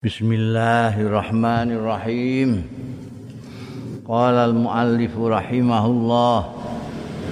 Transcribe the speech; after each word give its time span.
Bismillahirrahmanirrahim. 0.00 2.64
Qala 4.00 4.48
al-muallif 4.48 5.12
rahimahullah 5.12 6.40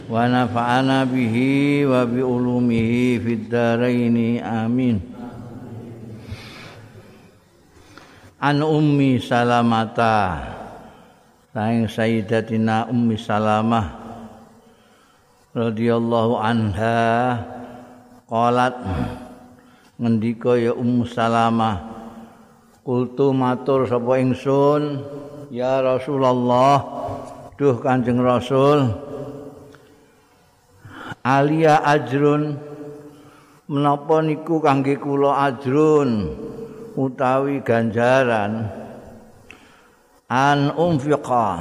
wa 0.05 0.29
nafa'ana 0.29 1.09
bihi 1.09 1.89
wa 1.89 2.05
bi 2.05 2.21
ulumihi 2.21 3.25
fid 3.25 3.49
dharain 3.49 4.45
amin. 4.45 5.01
An 8.37 8.61
ummi 8.61 9.17
salamata 9.17 10.45
saing 11.57 11.89
sayyidatina 11.89 12.93
ummi 12.93 13.17
salamah 13.17 13.97
radhiyallahu 15.57 16.37
anha 16.37 17.49
qalat 18.29 18.77
ngendika 19.97 20.61
ya 20.61 20.77
ummu 20.77 21.09
salamah 21.09 21.88
Kultu 22.89 23.37
matur 23.37 23.85
sapa 23.85 24.17
ingsun 24.17 25.05
ya 25.53 25.85
Rasulullah 25.85 26.81
duh 27.61 27.77
Kanjeng 27.85 28.17
Rasul 28.17 28.89
Alia 31.21 31.85
ajrun 31.85 32.57
menapa 33.69 34.25
niku 34.25 34.65
kangge 34.65 34.97
kula 34.97 35.53
ajrun? 35.53 36.33
Utawi 36.97 37.61
ganjaran 37.61 38.73
an 40.33 40.73
umfiqa 40.73 41.61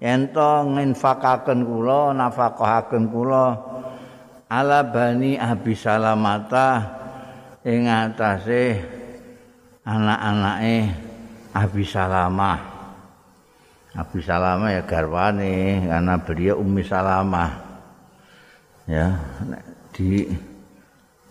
ento 0.00 0.52
nginfakaken 0.72 1.68
kula 1.68 2.16
nafakahaken 2.16 3.12
kula 3.12 3.60
ala 4.48 4.88
bani 4.88 5.36
abi 5.36 5.76
salamata 5.76 6.96
ing 7.60 7.92
atase 7.92 8.99
anak-anake 9.84 10.76
Abi 11.56 11.84
Salamah. 11.84 12.58
Abi 13.96 14.22
Salamah 14.22 14.70
ya 14.70 14.82
garwane 14.86 15.82
karena 15.88 16.14
beliau 16.20 16.62
Ummi 16.62 16.82
Salamah. 16.86 17.50
Ya, 18.90 19.22
di 19.94 20.26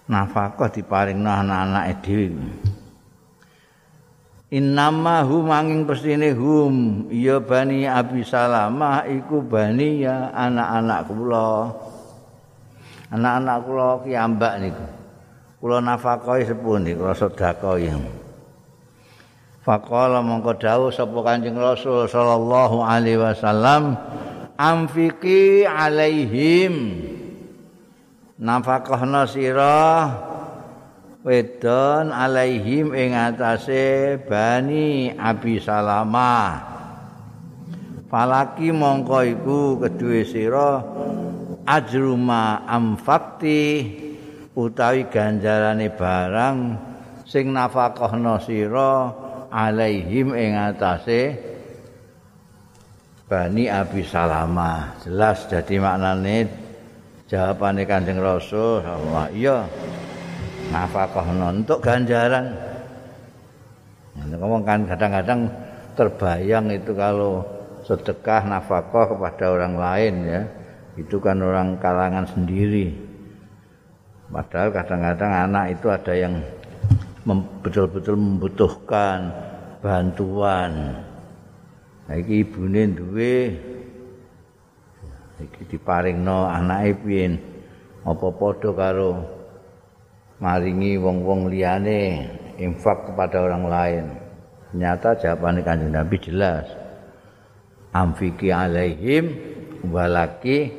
nafkah 0.08 0.72
diparingno 0.72 1.28
anak-anake 1.28 1.94
dhewe. 2.04 2.48
Innama 4.50 5.22
hum 5.30 5.54
angin 5.54 5.86
pestine 5.86 6.34
hum 6.34 7.06
ya 7.14 7.38
bani 7.38 7.86
Abi 7.86 8.26
Salamah 8.26 9.06
iku 9.06 9.46
bani 9.46 10.02
ya 10.02 10.34
anak-anak 10.34 11.00
kula. 11.06 11.70
Anak-anak 13.14 13.58
kula 13.62 13.90
ki 14.02 14.12
ambak 14.18 14.54
niku. 14.58 14.86
Kula 15.62 15.78
nafkahi 15.86 16.50
sepun 16.50 16.82
niku 16.82 17.06
sedekah 17.14 17.78
ya. 17.78 17.94
Faqala 19.70 20.26
mongko 20.26 20.58
dawuh 20.58 20.90
sapa 20.90 21.22
Kanjeng 21.22 21.54
Rasul 21.54 22.10
sallallahu 22.10 22.82
alaihi 22.82 23.22
wasallam 23.22 24.02
amfiki 24.58 25.62
alaihim. 25.62 27.06
Nafakahna 28.42 29.30
sira 29.30 30.10
wedon 31.22 32.10
alaihim 32.10 32.98
ing 32.98 33.14
atase 33.14 34.18
bani 34.26 35.14
Abi 35.14 35.62
Salamah. 35.62 36.66
Falaki 38.10 38.74
mongko 38.74 39.22
iku 39.22 39.78
kedue 39.86 40.26
sira 40.26 40.82
ajruma 41.70 42.66
amfakti 42.66 43.86
utawi 44.58 45.06
ganjarane 45.14 45.94
barang 45.94 46.58
sing 47.30 47.54
nafakahna 47.54 48.42
sira 48.42 49.14
alaihim 49.50 50.34
ing 50.38 50.54
atase 50.56 51.38
Bani 53.30 53.70
Abi 53.70 54.02
Salamah. 54.02 54.98
Jelas 55.06 55.46
jadi 55.46 55.78
maknane 55.78 56.50
jawabane 57.30 57.86
Kanjeng 57.86 58.18
Rasul 58.18 58.82
Allah 58.82 59.30
iya 59.30 59.70
nafkah 60.74 61.30
untuk 61.30 61.78
ganjaran. 61.78 62.58
Ngomong 64.18 64.66
kan 64.66 64.86
kadang-kadang 64.90 65.46
terbayang 65.94 66.74
itu 66.74 66.92
kalau 66.98 67.46
sedekah 67.86 68.50
nafkah 68.50 69.06
kepada 69.14 69.46
orang 69.54 69.78
lain 69.78 70.16
ya. 70.26 70.42
Itu 70.98 71.22
kan 71.22 71.40
orang 71.40 71.78
kalangan 71.78 72.26
sendiri. 72.26 72.92
Padahal 74.30 74.70
kadang-kadang 74.74 75.32
anak 75.50 75.66
itu 75.78 75.88
ada 75.90 76.14
yang 76.14 76.34
betul-betul 77.64 78.16
membutuhkan 78.18 79.34
bantuan. 79.80 81.04
Iki 82.10 82.36
ibune 82.42 82.84
duwe 82.90 83.36
iki 85.40 85.62
diparingno 85.72 86.50
anake 86.50 87.00
piye 87.06 87.26
apa 88.02 88.28
padha 88.34 88.70
karo 88.74 89.12
maringi 90.42 90.98
wong-wong 90.98 91.54
liyane 91.54 92.26
infak 92.58 93.14
kepada 93.14 93.46
orang 93.46 93.66
lain. 93.70 94.06
Ternyata 94.70 95.18
jawabannya 95.22 95.62
kanjeng 95.62 95.94
Nabi 95.94 96.16
jelas. 96.22 96.66
Amfiki 97.90 98.54
alaihim 98.54 99.34
walaki 99.90 100.70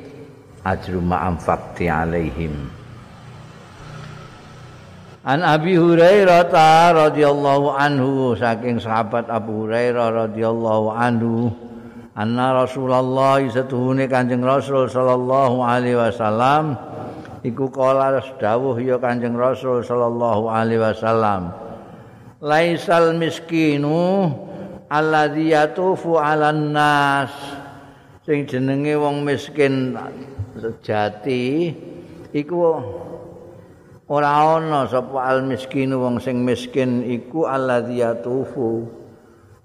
ajru 0.63 0.99
ma'amfakti 1.03 1.91
alaihim. 1.91 2.80
An 5.21 5.45
Abi 5.45 5.77
Hurairah 5.77 6.49
radhiyallahu 6.97 7.77
anhu 7.77 8.33
saking 8.33 8.81
sahabat 8.81 9.29
Abu 9.29 9.69
Hurairah 9.69 10.25
radhiyallahu 10.25 10.89
anhu 10.97 11.53
anna 12.17 12.65
Rasulullah 12.65 13.37
setuhune 13.45 14.09
Kanjeng 14.09 14.41
Rasul 14.41 14.89
sallallahu 14.89 15.61
alaihi 15.61 15.93
wasallam 15.93 16.73
iku 17.45 17.69
kala 17.69 18.17
dawuh 18.41 18.73
ya 18.81 18.97
Kanjeng 18.97 19.37
Rasul 19.37 19.85
sallallahu 19.85 20.49
alaihi 20.49 20.81
wasallam 20.81 21.53
laisal 22.41 23.13
miskinu 23.13 24.25
alladzi 24.89 25.53
yatufu 25.53 26.17
'alan 26.17 26.73
nas. 26.73 27.29
Sing 28.25 28.49
jenenge 28.49 28.97
wong 28.97 29.21
miskin 29.21 29.93
sejati 30.57 31.77
iku 32.33 32.57
ora 34.11 34.59
ana 34.59 34.91
sapa 34.91 35.23
al 35.23 35.47
miskinu 35.47 36.03
wong 36.03 36.19
sing 36.19 36.43
miskin 36.43 36.99
iku 37.07 37.47
alladzi 37.47 38.03
yatufu. 38.03 38.83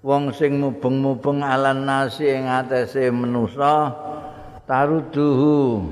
Wong 0.07 0.31
sing 0.31 0.63
mubeng-mubeng 0.63 1.43
alan 1.43 1.83
nasi 1.83 2.31
ing 2.31 2.47
atase 2.47 3.11
manusa 3.11 3.91
taruduhu 4.63 5.83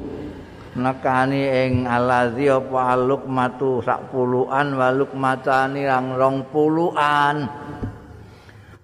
nekani 0.79 1.67
ing 1.67 1.83
alladzi 1.83 2.47
apa 2.47 2.95
aluk 2.95 3.27
matu 3.27 3.83
sak 3.83 4.07
puluhan 4.15 4.79
waluk 4.79 5.11
matani 5.11 5.83
rang 5.83 6.15
rong 6.15 6.47
puluhan. 6.47 7.51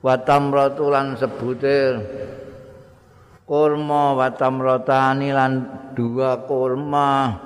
Watamratulan 0.04 1.16
sebutir 1.16 2.02
kurma 3.48 4.20
watamratani 4.20 5.30
lan 5.32 5.54
dua 5.96 6.44
kurma 6.44 7.38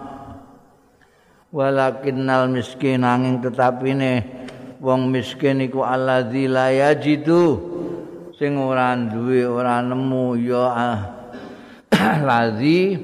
walakinnal 1.55 2.51
miskin 2.51 3.07
angin 3.07 3.39
tetapine 3.39 4.27
wong 4.83 5.07
miskin 5.07 5.63
iku 5.63 5.87
allazi 5.87 6.51
la 6.51 6.67
yajidu. 6.75 7.71
Sing 8.35 8.59
ora 8.59 8.91
duwe 8.99 9.47
ora 9.47 9.79
nemu 9.79 10.35
ya 10.35 10.65
ah, 10.67 10.99
lazi 12.27 12.99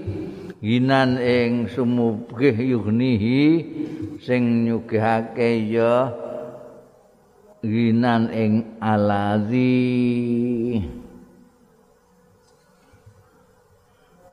ginan 0.59 1.15
ing 1.15 1.71
sumugih 1.71 2.51
yughnihi 2.51 3.41
sing 4.19 4.67
nyugihake 4.67 5.71
ya 5.71 6.11
ginan 7.63 8.27
ing 8.35 8.75
alazi 8.83 9.79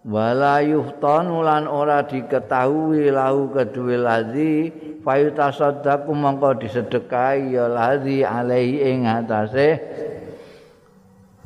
wala 0.09 0.65
yuhtanu 0.65 1.45
lan 1.45 1.69
ora 1.69 2.01
diketahui 2.01 3.13
lahu 3.13 3.53
kedue 3.53 4.01
lazi 4.01 4.73
fayutasaddaqu 5.05 6.09
mongko 6.09 6.57
disedekahi 6.65 7.53
ya 7.53 7.69
lazi 7.69 8.25
alaihi 8.25 8.89
ing 8.89 9.05
atase. 9.05 9.77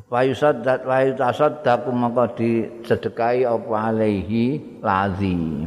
Fayusaddaq 0.06 0.86
fayutasaddaqu 0.86 1.90
mongko 1.90 2.38
disedekahi 2.38 3.42
apa 3.42 3.74
alaihi 3.90 4.78
lazi 4.78 5.66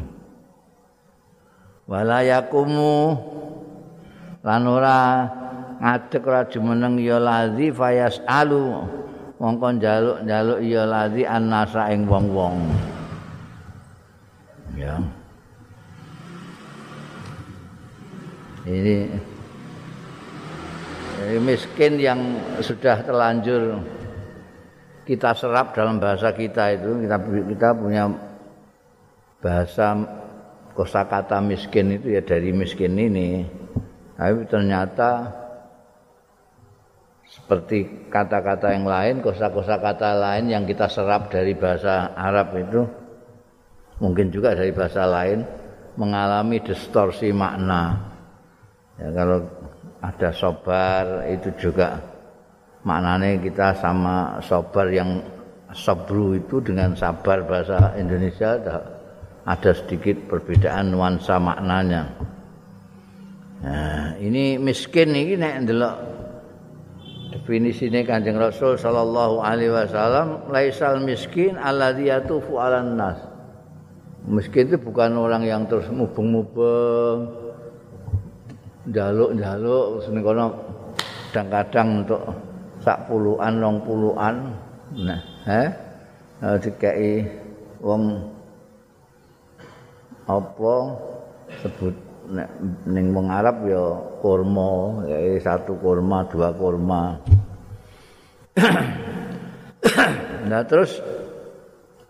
wala 1.85 2.25
yakumu 2.25 3.13
lan 4.41 4.61
ora 4.65 5.01
ngadeg 5.81 6.23
ora 6.25 6.41
jumeneng 6.49 6.97
ya 6.97 7.21
lazi 7.21 7.69
fayasalu 7.69 8.85
mongko 9.39 9.67
njaluk-njaluk 9.79 10.59
ya 10.63 10.83
lazi 10.87 11.23
annasa 11.27 11.91
ing 11.91 12.07
wong-wong. 12.07 12.55
Ya. 14.75 14.95
Ini 18.65 18.97
miskin 21.39 22.01
yang 22.01 22.19
sudah 22.59 23.01
terlanjur 23.05 23.79
kita 25.05 25.37
serap 25.37 25.77
dalam 25.77 26.01
bahasa 26.01 26.33
kita 26.33 26.73
itu 26.73 27.05
kita 27.05 27.17
kita 27.21 27.69
punya 27.77 28.09
bahasa 29.37 29.93
kosakata 30.73 31.37
miskin 31.45 32.01
itu 32.01 32.17
ya 32.17 32.21
dari 32.25 32.49
miskin 32.49 32.97
ini 32.97 33.45
tapi 34.17 34.49
ternyata 34.49 35.29
seperti 37.35 38.07
kata-kata 38.07 38.71
yang 38.71 38.87
lain 38.87 39.19
kosa-kosa 39.19 39.75
kata 39.83 40.15
lain 40.15 40.47
yang 40.47 40.63
kita 40.63 40.87
serap 40.87 41.27
dari 41.27 41.51
bahasa 41.51 42.15
Arab 42.15 42.55
itu 42.55 42.81
mungkin 43.99 44.31
juga 44.31 44.55
dari 44.55 44.71
bahasa 44.71 45.03
lain 45.03 45.43
mengalami 45.99 46.63
distorsi 46.63 47.35
makna 47.35 47.99
ya 48.95 49.11
kalau 49.11 49.43
ada 49.99 50.29
sobar 50.31 51.27
itu 51.27 51.51
juga 51.59 51.99
maknanya 52.87 53.35
kita 53.43 53.67
sama 53.83 54.39
sobar 54.39 54.87
yang 54.95 55.19
sabru 55.75 56.39
itu 56.39 56.63
dengan 56.63 56.95
sabar 56.95 57.43
bahasa 57.43 57.91
Indonesia 57.99 58.55
ada, 58.55 58.75
ada 59.43 59.71
sedikit 59.75 60.15
perbedaan 60.31 60.95
nuansa 60.95 61.35
maknanya. 61.35 62.07
Nah, 63.65 64.15
ini 64.23 64.55
miskin 64.55 65.11
ini 65.11 65.35
nek 65.35 65.55
ndelok 65.67 65.95
definisine 67.35 68.07
Kanjeng 68.07 68.39
Rasul 68.39 68.79
sallallahu 68.79 69.43
alaihi 69.43 69.75
wasallam 69.75 70.47
laisal 70.47 71.03
miskin 71.03 71.59
alladzi 71.59 72.07
yatufu 72.07 72.55
nas. 72.95 73.19
Miskin 74.25 74.71
itu 74.71 74.79
bukan 74.79 75.19
orang 75.19 75.43
yang 75.45 75.67
terus 75.69 75.85
mubeng-mubeng 75.91 77.29
jaluk-jaluk 78.89 80.01
sini 80.05 80.21
kono 80.21 80.45
kadang-kadang 81.33 82.05
untuk 82.05 82.21
sak 82.85 83.09
puluhan 83.09 83.57
long 83.57 83.81
puluhan 83.81 84.53
nah 84.93 85.19
eh 85.49 85.69
dikai 86.61 87.25
wong 87.81 88.21
apa 90.29 90.75
sebut 91.65 91.93
nek 92.31 92.49
ning 92.89 93.13
wong 93.13 93.27
Arab 93.29 93.65
ya 93.69 93.83
kurma 94.21 95.03
ya 95.05 95.17
satu 95.41 95.77
kurma 95.77 96.25
dua 96.29 96.49
kurma. 96.55 97.03
Nah 100.45 100.61
terus 100.61 101.01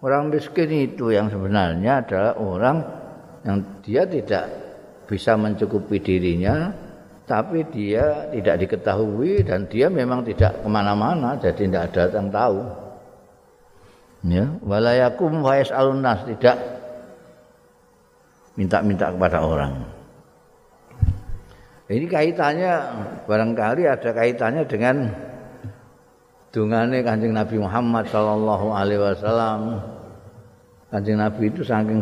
orang 0.04 0.28
miskin 0.28 0.68
itu 0.68 1.08
yang 1.16 1.32
sebenarnya 1.32 2.04
adalah 2.04 2.34
orang 2.36 2.78
yang 3.48 3.64
dia 3.80 4.04
tidak 4.04 4.44
bisa 5.08 5.40
mencukupi 5.40 6.04
dirinya 6.04 6.68
tapi 7.24 7.64
dia 7.72 8.28
tidak 8.36 8.68
diketahui 8.68 9.40
dan 9.48 9.72
dia 9.72 9.88
memang 9.88 10.28
tidak 10.28 10.52
ke 10.60 10.68
mana-mana 10.68 11.40
jadi 11.40 11.64
tidak 11.64 11.84
ada 11.96 12.04
yang 12.12 12.28
tahu. 12.28 12.60
Ya 14.28 14.46
walayakum 14.68 15.40
wais 15.40 15.72
alunas 15.72 16.28
tidak 16.28 16.60
minta-minta 18.60 19.16
kepada 19.16 19.40
orang 19.44 19.95
ini 21.90 22.06
kaitannya 22.10 22.74
barangkali 23.30 23.84
ada 23.86 24.10
kaitannya 24.10 24.64
dengan 24.66 25.10
dungane 26.50 27.04
kanjeng 27.06 27.36
Nabi 27.36 27.62
Muhammad 27.62 28.10
Sallallahu 28.10 28.68
Alaihi 28.74 29.02
Wasallam 29.02 29.82
kanjeng 30.90 31.20
Nabi 31.22 31.52
itu 31.52 31.62
saking 31.62 32.02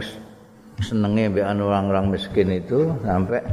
senenge 0.80 1.30
mbek 1.30 1.46
orang-orang 1.46 2.14
miskin 2.14 2.50
itu 2.50 2.90
sampai 3.06 3.44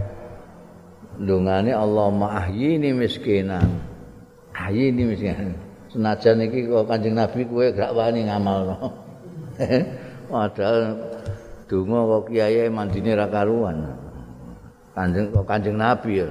dungane 1.20 1.76
Allahumma 1.76 2.40
ahyini 2.40 2.96
miskinan. 2.96 3.68
Ahyini 4.56 5.04
miskinan. 5.04 5.52
Senajan 5.90 6.40
iki 6.46 6.70
kok 6.70 6.86
Kanjeng 6.86 7.18
Nabi 7.18 7.44
kowe 7.44 7.66
gak 7.74 7.92
wani 7.92 8.30
ngamalno. 8.30 8.78
Padahal 10.30 10.96
donga 11.66 12.00
kok 12.06 12.22
kiai 12.30 12.70
mandine 12.70 13.12
ra 13.18 13.26
karuan. 13.28 13.99
Kanjeng 15.00 15.32
kok 15.32 15.48
Kanjeng 15.48 15.80
Nabi 15.80 16.20
ya. 16.20 16.28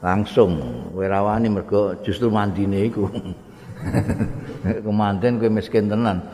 Langsung 0.00 0.56
kowe 0.96 1.04
ra 1.04 1.20
wani 1.20 1.52
mergo 1.52 2.00
justru 2.00 2.32
mandine 2.32 2.88
iku. 2.88 3.04
Kemanten 4.84 5.36
kowe 5.36 5.52
miskin 5.52 5.92
tenan. 5.92 6.24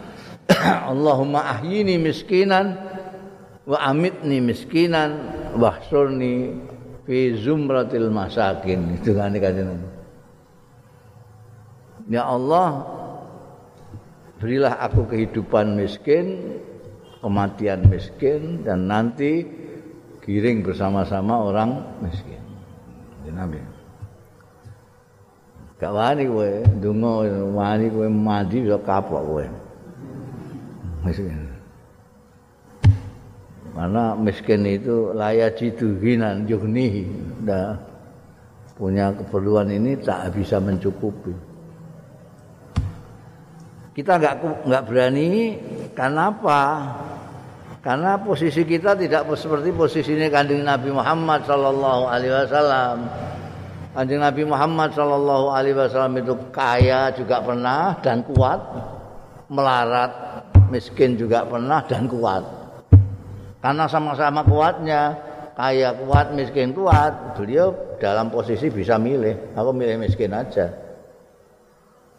Allahumma 0.94 1.58
ahyini 1.58 1.98
miskinan 1.98 2.78
wa 3.66 3.82
amitni 3.82 4.38
miskinan 4.38 5.34
wahsurni 5.58 6.54
fi 7.02 7.34
zumratil 7.34 8.14
masakin 8.14 8.80
itu 9.00 9.10
kan 9.16 9.34
kanjeng 9.34 9.82
Ya 12.04 12.28
Allah 12.28 12.84
berilah 14.36 14.76
aku 14.76 15.08
kehidupan 15.08 15.72
miskin 15.80 16.60
kematian 17.24 17.88
miskin 17.88 18.60
dan 18.60 18.84
nanti 18.92 19.63
giring 20.24 20.64
bersama-sama 20.64 21.36
orang 21.52 21.84
miskin 22.00 22.40
Nabi 23.28 23.60
Gak 25.76 25.92
wani 25.92 26.24
kowe 26.24 26.50
ndonga 26.80 27.12
wani 27.52 27.86
kowe 27.92 28.08
mandi 28.08 28.64
bisa 28.64 28.80
kapok 28.80 29.22
kowe 29.22 29.44
miskin 31.04 31.54
Karena 33.74 34.14
miskin 34.14 34.62
itu 34.70 35.10
layak 35.18 35.58
jitu 35.58 35.98
hinan 35.98 36.46
yugnihi. 36.46 37.10
Nah, 37.42 37.74
punya 38.78 39.10
keperluan 39.10 39.66
ini 39.66 39.98
tak 39.98 40.30
bisa 40.30 40.62
mencukupi. 40.62 41.34
Kita 43.98 44.14
nggak 44.18 44.66
nggak 44.66 44.84
berani 44.86 45.58
karena 45.90 46.30
apa? 46.30 46.62
Karena 47.84 48.16
posisi 48.16 48.64
kita 48.64 48.96
tidak 48.96 49.28
seperti 49.36 49.68
posisinya 49.68 50.32
kanjeng 50.32 50.64
Nabi 50.64 50.88
Muhammad 50.88 51.44
Sallallahu 51.44 52.08
Alaihi 52.08 52.32
Wasallam. 52.32 52.96
Kanjeng 53.92 54.24
Nabi 54.24 54.42
Muhammad 54.48 54.96
Sallallahu 54.96 55.52
Alaihi 55.52 55.76
Wasallam 55.76 56.16
itu 56.16 56.32
kaya 56.48 57.12
juga 57.12 57.44
pernah 57.44 57.92
dan 58.00 58.24
kuat, 58.24 58.56
melarat, 59.52 60.12
miskin 60.72 61.20
juga 61.20 61.44
pernah 61.44 61.84
dan 61.84 62.08
kuat. 62.08 62.40
Karena 63.60 63.84
sama-sama 63.84 64.40
kuatnya, 64.48 65.12
kaya 65.52 65.92
kuat, 65.92 66.32
miskin 66.32 66.72
kuat, 66.72 67.36
beliau 67.36 68.00
dalam 68.00 68.32
posisi 68.32 68.72
bisa 68.72 68.96
milih. 68.96 69.52
Aku 69.60 69.76
milih 69.76 70.00
miskin 70.00 70.32
aja. 70.32 70.72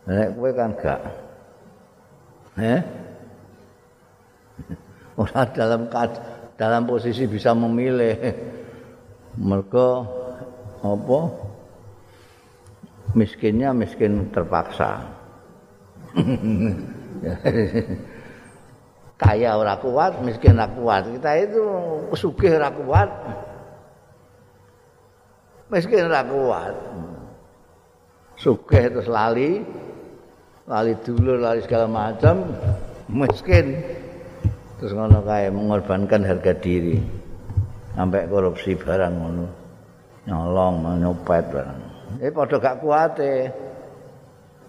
Nek 0.05 0.37
kowe 0.37 0.53
kan 0.53 0.69
gak. 0.77 1.01
Eh? 2.61 2.81
Orang 5.15 5.47
dalam 5.55 5.81
dalam 6.59 6.83
posisi 6.83 7.23
bisa 7.27 7.55
memilih. 7.55 8.15
Mereka 9.35 9.87
apa? 10.83 11.19
Miskinnya 13.15 13.71
miskin 13.71 14.31
terpaksa. 14.31 15.03
kaya 19.15 19.55
ora 19.55 19.79
kuat, 19.79 20.19
miskin 20.23 20.59
ora 20.59 20.67
kuat. 20.71 21.03
Kita 21.15 21.31
itu 21.39 21.63
sugih 22.15 22.59
ora 22.59 22.71
kuat. 22.71 23.09
Miskin 25.71 26.07
ora 26.11 26.23
kuat. 26.27 26.75
Sugih 28.35 28.91
terus 28.91 29.07
lali, 29.07 29.63
lali 30.67 30.93
dulu, 30.99 31.39
lali 31.39 31.63
segala 31.63 31.87
macam, 31.87 32.51
miskin. 33.07 33.79
Terus 34.75 34.91
ngono 34.91 35.23
kae 35.23 35.47
mengorbankan 35.47 36.27
harga 36.27 36.51
diri. 36.59 36.99
Sampai 37.95 38.27
korupsi 38.27 38.75
barang 38.75 39.13
ngono. 39.15 39.45
Nyolong, 40.27 40.99
nyopet 40.99 41.43
barang. 41.47 41.79
Eh 42.19 42.31
padha 42.31 42.57
gak 42.59 42.79
kuat 42.83 43.13
e. 43.23 43.47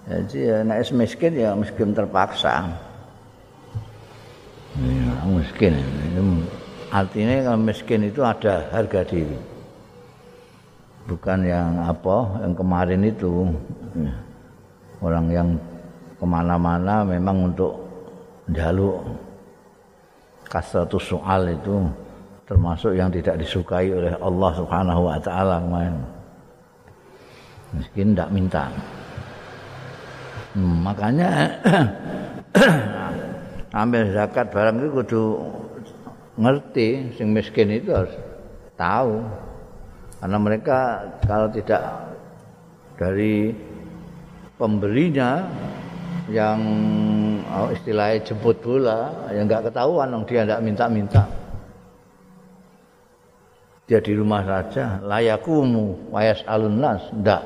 Jadi 0.06 0.38
ya, 0.46 0.62
nek 0.62 0.86
miskin 0.94 1.34
ya 1.34 1.50
miskin 1.58 1.90
terpaksa. 1.90 2.62
Ya, 4.78 5.14
miskin. 5.26 5.74
Artinya 6.94 7.50
kalau 7.50 7.60
miskin 7.66 8.06
itu 8.06 8.22
ada 8.22 8.70
harga 8.70 9.02
diri. 9.02 9.34
Bukan 11.10 11.42
yang 11.42 11.82
apa, 11.82 12.46
yang 12.46 12.54
kemarin 12.54 13.02
itu. 13.02 13.50
Orang 15.02 15.26
yang 15.34 15.58
ke 16.14 16.24
mana-mana 16.24 17.02
memang 17.02 17.50
untuk 17.50 17.74
jaluk 18.54 19.02
kasratus 20.46 21.10
soal 21.10 21.50
itu 21.50 21.86
termasuk 22.46 22.94
yang 22.94 23.10
tidak 23.10 23.42
disukai 23.42 23.90
oleh 23.90 24.14
Allah 24.22 24.50
Subhanahu 24.54 25.10
wa 25.10 25.18
taala 25.18 25.58
Miskin 27.74 28.14
tidak 28.14 28.30
minta. 28.30 28.70
Hmm, 30.54 30.86
makanya 30.86 31.60
ambil 33.82 34.08
zakat 34.14 34.48
barang 34.48 34.80
itu 34.80 34.88
kudu 34.88 35.24
ngerti 36.40 37.12
sing 37.18 37.34
miskin 37.34 37.68
itu 37.68 37.92
harus 37.92 38.14
tahu 38.78 39.20
karena 40.20 40.38
mereka 40.40 40.78
kalau 41.28 41.52
tidak 41.52 41.84
dari 42.96 43.52
pemberinya 44.56 45.44
yang 46.32 46.60
oh, 47.52 47.68
istilahnya 47.70 48.26
jemput 48.26 48.58
bola 48.62 49.30
yang 49.30 49.46
nggak 49.46 49.70
ketahuan 49.70 50.10
dong 50.10 50.24
dia 50.26 50.42
nggak 50.42 50.62
minta-minta. 50.62 51.22
Dia 53.86 54.02
di 54.02 54.12
rumah 54.18 54.42
saja 54.42 54.98
layakumu 54.98 56.10
wayas 56.10 56.42
alun 56.50 56.82
nas? 56.82 57.06
Ndak. 57.14 57.42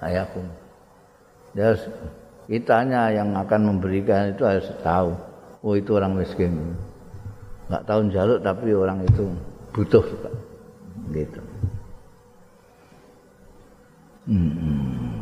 Layakum 0.00 0.64
dia 1.54 1.78
kitanya 2.50 3.14
yang 3.14 3.30
akan 3.38 3.60
memberikan 3.72 4.34
itu 4.34 4.42
harus 4.42 4.66
tahu 4.82 5.14
oh 5.62 5.74
itu 5.78 5.94
orang 5.94 6.18
miskin. 6.18 6.74
Nggak 7.70 7.84
tahu 7.86 8.00
jaluk 8.10 8.38
tapi 8.42 8.74
orang 8.74 9.06
itu 9.06 9.24
butuh 9.70 10.04
gitu. 11.14 11.40
Hmm. 14.26 15.13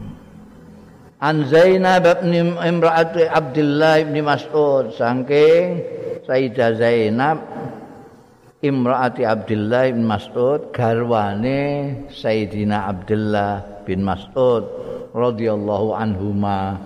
An 1.22 1.46
Zainab 1.46 2.02
bin 2.18 2.58
Imra'ati 2.58 3.30
Abdullah 3.30 4.02
bin 4.02 4.26
Mas'ud. 4.26 4.90
Saking 4.98 5.78
Sayyidah 6.26 6.74
Zainab 6.74 7.38
Imra'ati 8.58 9.22
Abdullah 9.22 9.94
bin 9.94 10.02
Mas'ud 10.02 10.74
garwane 10.74 11.94
Sayyidina 12.10 12.90
Abdullah 12.90 13.86
bin 13.86 14.02
Mas'ud 14.02 14.66
radhiyallahu 15.14 15.94
anhuma. 15.94 16.82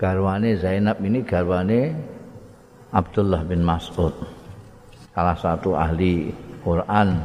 Garwane 0.00 0.56
Zainab 0.56 0.96
ini 1.04 1.20
garwane 1.28 1.92
Abdullah 2.88 3.44
bin 3.44 3.68
Mas'ud. 3.68 4.16
Salah 5.12 5.36
satu 5.36 5.76
ahli 5.76 6.32
Quran. 6.64 7.20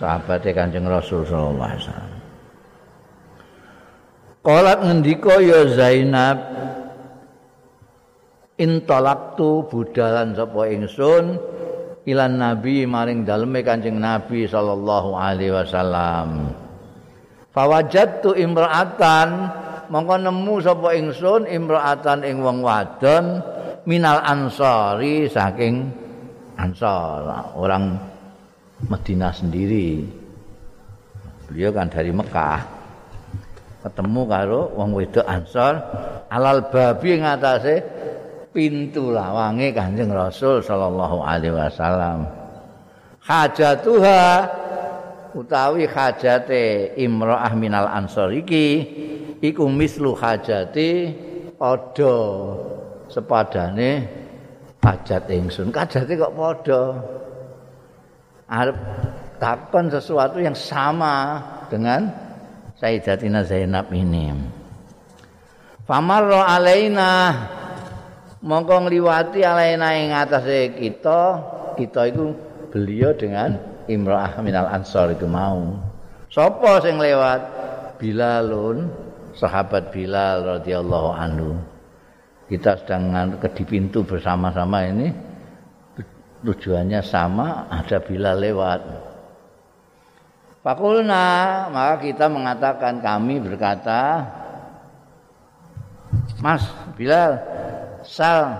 Sahabatnya 0.00 0.56
Kanjeng 0.56 0.88
Rasul 0.88 1.28
sallallahu 1.28 1.60
alaihi 1.60 1.84
wasallam 1.84 2.13
Qalat 4.44 4.84
ngendika 4.84 5.40
ya 5.40 5.64
Zainab 5.72 6.36
Intolaktu 8.60 9.66
budalan 9.66 10.36
sapa 10.36 10.68
ingsun 10.70 11.40
ilan 12.06 12.34
nabi 12.38 12.86
maring 12.86 13.26
daleme 13.26 13.66
Kanjeng 13.66 13.98
Nabi 13.98 14.46
sallallahu 14.46 15.16
alaihi 15.18 15.50
wasallam. 15.50 16.54
Fawajadtu 17.50 18.38
imra'atan 18.38 19.28
mongko 19.90 20.22
nemu 20.22 20.54
sapa 20.62 20.92
ingsun 20.92 21.50
imra'atan 21.50 22.22
ing 22.22 22.44
wong 22.44 22.62
wadon 22.62 23.42
minal 23.88 24.22
ansari 24.22 25.26
saking 25.26 25.88
ansar 26.60 27.26
orang 27.56 27.96
Madinah 28.86 29.32
sendiri. 29.34 30.04
Beliau 31.48 31.72
kan 31.74 31.88
dari 31.88 32.12
Mekah. 32.12 32.73
Ketemu 33.84 34.22
karo 34.24 34.72
wong 34.72 34.96
wedok 34.96 35.28
Ansor 35.28 35.76
alal 36.32 36.72
babi 36.72 37.20
ngatasé 37.20 37.84
pintu 38.54 39.12
lawange 39.12 39.76
Kanjeng 39.76 40.08
Rasul 40.08 40.64
sallallahu 40.64 41.20
alaihi 41.20 41.52
wasallam. 41.52 42.24
Hajatuha 43.20 44.22
utawi 45.34 45.84
hajate 45.90 46.94
imra'ah 46.96 47.52
minal 47.58 47.90
ansor 47.90 48.30
iki 48.30 48.66
iku 49.42 49.66
mislu 49.66 50.14
hajati 50.14 51.10
padha 51.58 52.16
sepadane 53.10 53.90
hajat 54.80 55.24
ingsun. 55.28 55.74
Hajate 55.74 56.12
kok 56.14 56.32
padha. 56.32 56.82
Arep 58.44 58.76
takon 59.40 59.88
sesuatu 59.88 60.38
yang 60.38 60.54
sama 60.54 61.40
dengan 61.72 62.23
Sayyidatina 62.74 63.46
Zainab 63.46 63.90
ini. 63.94 64.34
Famarra 65.86 66.48
alaina 66.48 67.10
mongko 68.42 68.88
ngliwati 68.88 69.46
alaina 69.46 69.94
ing 69.94 70.10
atase 70.10 70.74
kita, 70.74 71.20
kita 71.78 72.10
itu 72.10 72.34
beliau 72.74 73.14
dengan 73.14 73.54
Imra'ah 73.86 74.40
minal 74.40 74.66
Ansar 74.66 75.12
itu 75.12 75.28
mau. 75.28 75.76
Sopo 76.32 76.80
sing 76.80 76.98
lewat? 76.98 77.40
Bilalun, 78.00 78.90
sahabat 79.38 79.94
Bilal 79.94 80.58
radhiyallahu 80.58 81.10
anhu. 81.14 81.54
Kita 82.50 82.80
sedang 82.80 83.38
ke 83.38 83.48
di 83.54 83.64
pintu 83.64 84.02
bersama-sama 84.02 84.82
ini 84.88 85.08
tujuannya 86.42 87.00
sama, 87.06 87.70
ada 87.70 88.02
Bilal 88.02 88.40
lewat. 88.40 88.80
Fakulna 90.64 91.68
maka 91.68 92.00
kita 92.00 92.24
mengatakan 92.32 93.04
kami 93.04 93.36
berkata 93.36 94.24
Mas 96.40 96.64
Bilal 96.96 97.36
sal 98.00 98.56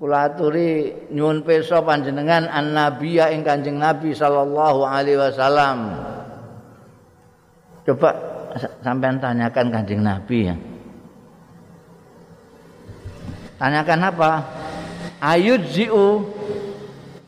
kula 0.00 0.32
aturi 0.32 0.88
nyuwun 1.12 1.44
pirsa 1.44 1.84
panjenengan 1.84 2.48
an 2.48 2.72
nabiya 2.72 3.28
ing 3.28 3.44
Kanjeng 3.44 3.76
Nabi 3.76 4.16
sallallahu 4.16 4.88
alaihi 4.88 5.20
wasallam. 5.20 6.00
Coba 7.84 8.10
sampean 8.80 9.20
tanyakan 9.20 9.68
Kanjeng 9.68 10.00
Nabi 10.00 10.48
ya. 10.48 10.56
Tanyakan 13.60 14.00
apa? 14.10 14.30
Ayudziu 15.22 16.24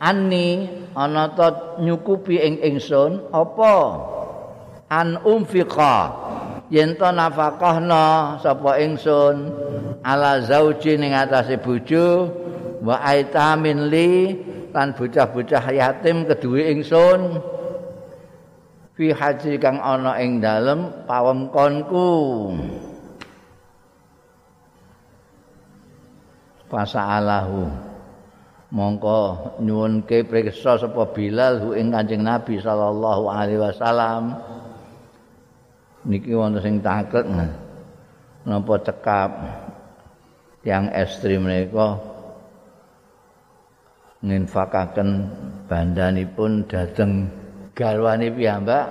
anni 0.02 0.66
ana 0.94 1.34
ta 1.34 1.78
nyukupi 1.82 2.38
ing 2.38 2.62
ingsun 2.62 3.34
apa? 3.34 3.74
An 4.88 5.18
umfiqa. 5.26 6.22
Yen 6.70 6.96
to 6.96 7.10
nafakahna 7.10 8.38
sapa 8.40 8.78
ingsun? 8.80 9.50
Ala 10.06 10.40
zauji 10.40 10.96
ning 10.96 11.12
atase 11.12 11.58
bojo 11.58 12.30
wa 12.80 13.02
aitamin 13.02 13.90
li 13.90 14.38
lan 14.70 14.94
bocah-bocah 14.94 15.64
yatim 15.74 16.24
keduwe 16.30 16.70
ingsun. 16.72 17.42
Fi 18.94 19.10
haji 19.10 19.58
kang 19.58 19.82
ana 19.82 20.22
ing 20.22 20.38
dalem 20.38 20.94
pawengkonku. 21.10 22.10
Fasa'alahu 26.70 27.93
mongko 28.74 29.18
nyuwunke 29.62 30.26
priksa 30.26 30.74
sapa 30.82 31.14
Bilal 31.14 31.62
hu 31.62 31.78
ing 31.78 31.94
Kanjeng 31.94 32.26
Nabi 32.26 32.58
sallallahu 32.58 33.30
alaihi 33.30 33.62
wasallam. 33.62 34.34
Niki 36.04 36.34
wonten 36.34 36.60
sing 36.60 36.74
takut 36.82 37.24
napa 38.44 38.74
cekap? 38.82 39.30
Yang 40.64 40.84
ekstrim 40.96 41.44
menika 41.44 42.00
nginfakaken 44.24 45.28
bandanipun 45.68 46.64
dhateng 46.64 47.28
garwane 47.76 48.32
piyambak 48.32 48.88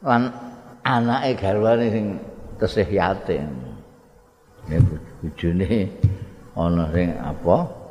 lan 0.00 0.32
anake 0.80 1.36
garwane 1.36 1.86
sing 1.92 2.06
tesih 2.56 2.88
yatim. 2.88 3.52
Ya 4.64 4.80
bojone 5.20 5.92
ana 6.56 6.88
sing 6.88 7.12
apa 7.20 7.83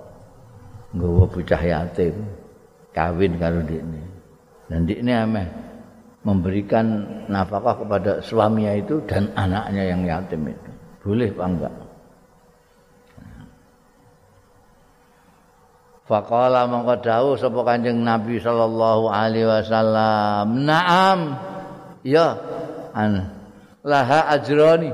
nggawa 0.94 1.24
bocah 1.26 1.62
yatim 1.62 2.16
kawin 2.94 3.34
karo 3.42 3.60
ndekne. 3.66 4.02
Dan 4.70 4.86
ndekne 4.86 5.12
ameh 5.12 5.48
memberikan 6.24 6.86
nafkah 7.28 7.76
kepada 7.84 8.24
suaminya 8.24 8.74
itu 8.80 9.02
dan 9.10 9.28
anaknya 9.36 9.84
yang 9.92 10.02
yatim 10.08 10.48
itu. 10.48 10.72
Boleh 11.04 11.30
apa 11.36 11.46
enggak? 11.46 11.74
Faqala 16.04 16.68
mongko 16.68 17.00
dawuh 17.00 17.36
sapa 17.40 17.64
Kanjeng 17.64 18.04
Nabi 18.04 18.36
sallallahu 18.36 19.08
alaihi 19.08 19.48
wasallam, 19.48 20.68
"Na'am." 20.68 21.20
Ya, 22.04 22.36
an 22.92 23.32
laha 23.88 24.28
ajroni. 24.36 24.92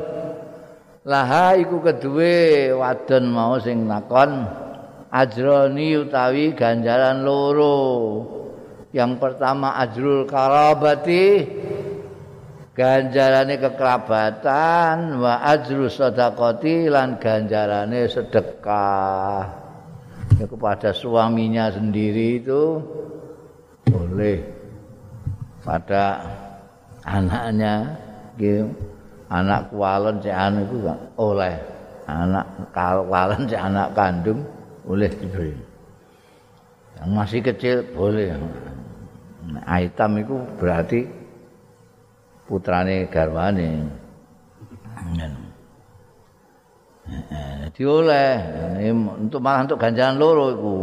Laha 1.10 1.58
iku 1.58 1.82
kedue 1.82 2.70
wadon 2.78 3.34
mau 3.34 3.58
sing 3.58 3.90
nakon 3.90 4.46
ajroni 5.10 5.98
utawi 5.98 6.54
ganjaran 6.54 7.26
loro. 7.26 7.78
Yang 8.90 9.22
pertama 9.22 9.78
ajrul 9.78 10.26
karabati 10.26 11.46
ganjarane 12.74 13.62
kekerabatan 13.62 15.22
wa 15.22 15.46
ajru 15.46 15.86
sedekati 15.86 16.90
lan 16.90 17.22
ganjarane 17.22 18.10
sedekah. 18.10 19.46
Ya, 20.40 20.46
kepada 20.48 20.96
suaminya 20.96 21.68
sendiri 21.68 22.40
itu 22.40 22.80
boleh 23.92 24.40
pada 25.68 26.24
anaknya 27.04 27.98
gitu. 28.40 28.72
anak 29.30 29.70
kualon 29.70 30.18
cek 30.18 30.34
anu 30.34 30.66
itu 30.66 30.78
oleh 31.22 31.54
anak 32.10 32.46
kualon 32.74 33.46
cek 33.46 33.62
anak 33.62 33.94
kandung 33.94 34.42
boleh 34.90 35.06
diberi. 35.14 35.54
Yang 36.98 37.10
masih 37.14 37.40
kecil 37.46 37.78
boleh. 37.94 38.34
Nah, 39.54 39.62
item 39.78 40.26
itu 40.26 40.36
berarti 40.58 41.06
putrane 42.50 43.06
garwane. 43.06 43.86
Jadi 47.70 47.82
oleh 47.86 48.30
untuk 49.22 49.38
malah 49.46 49.70
untuk 49.70 49.78
ganjaran 49.78 50.18
loro 50.18 50.46
iku. 50.58 50.78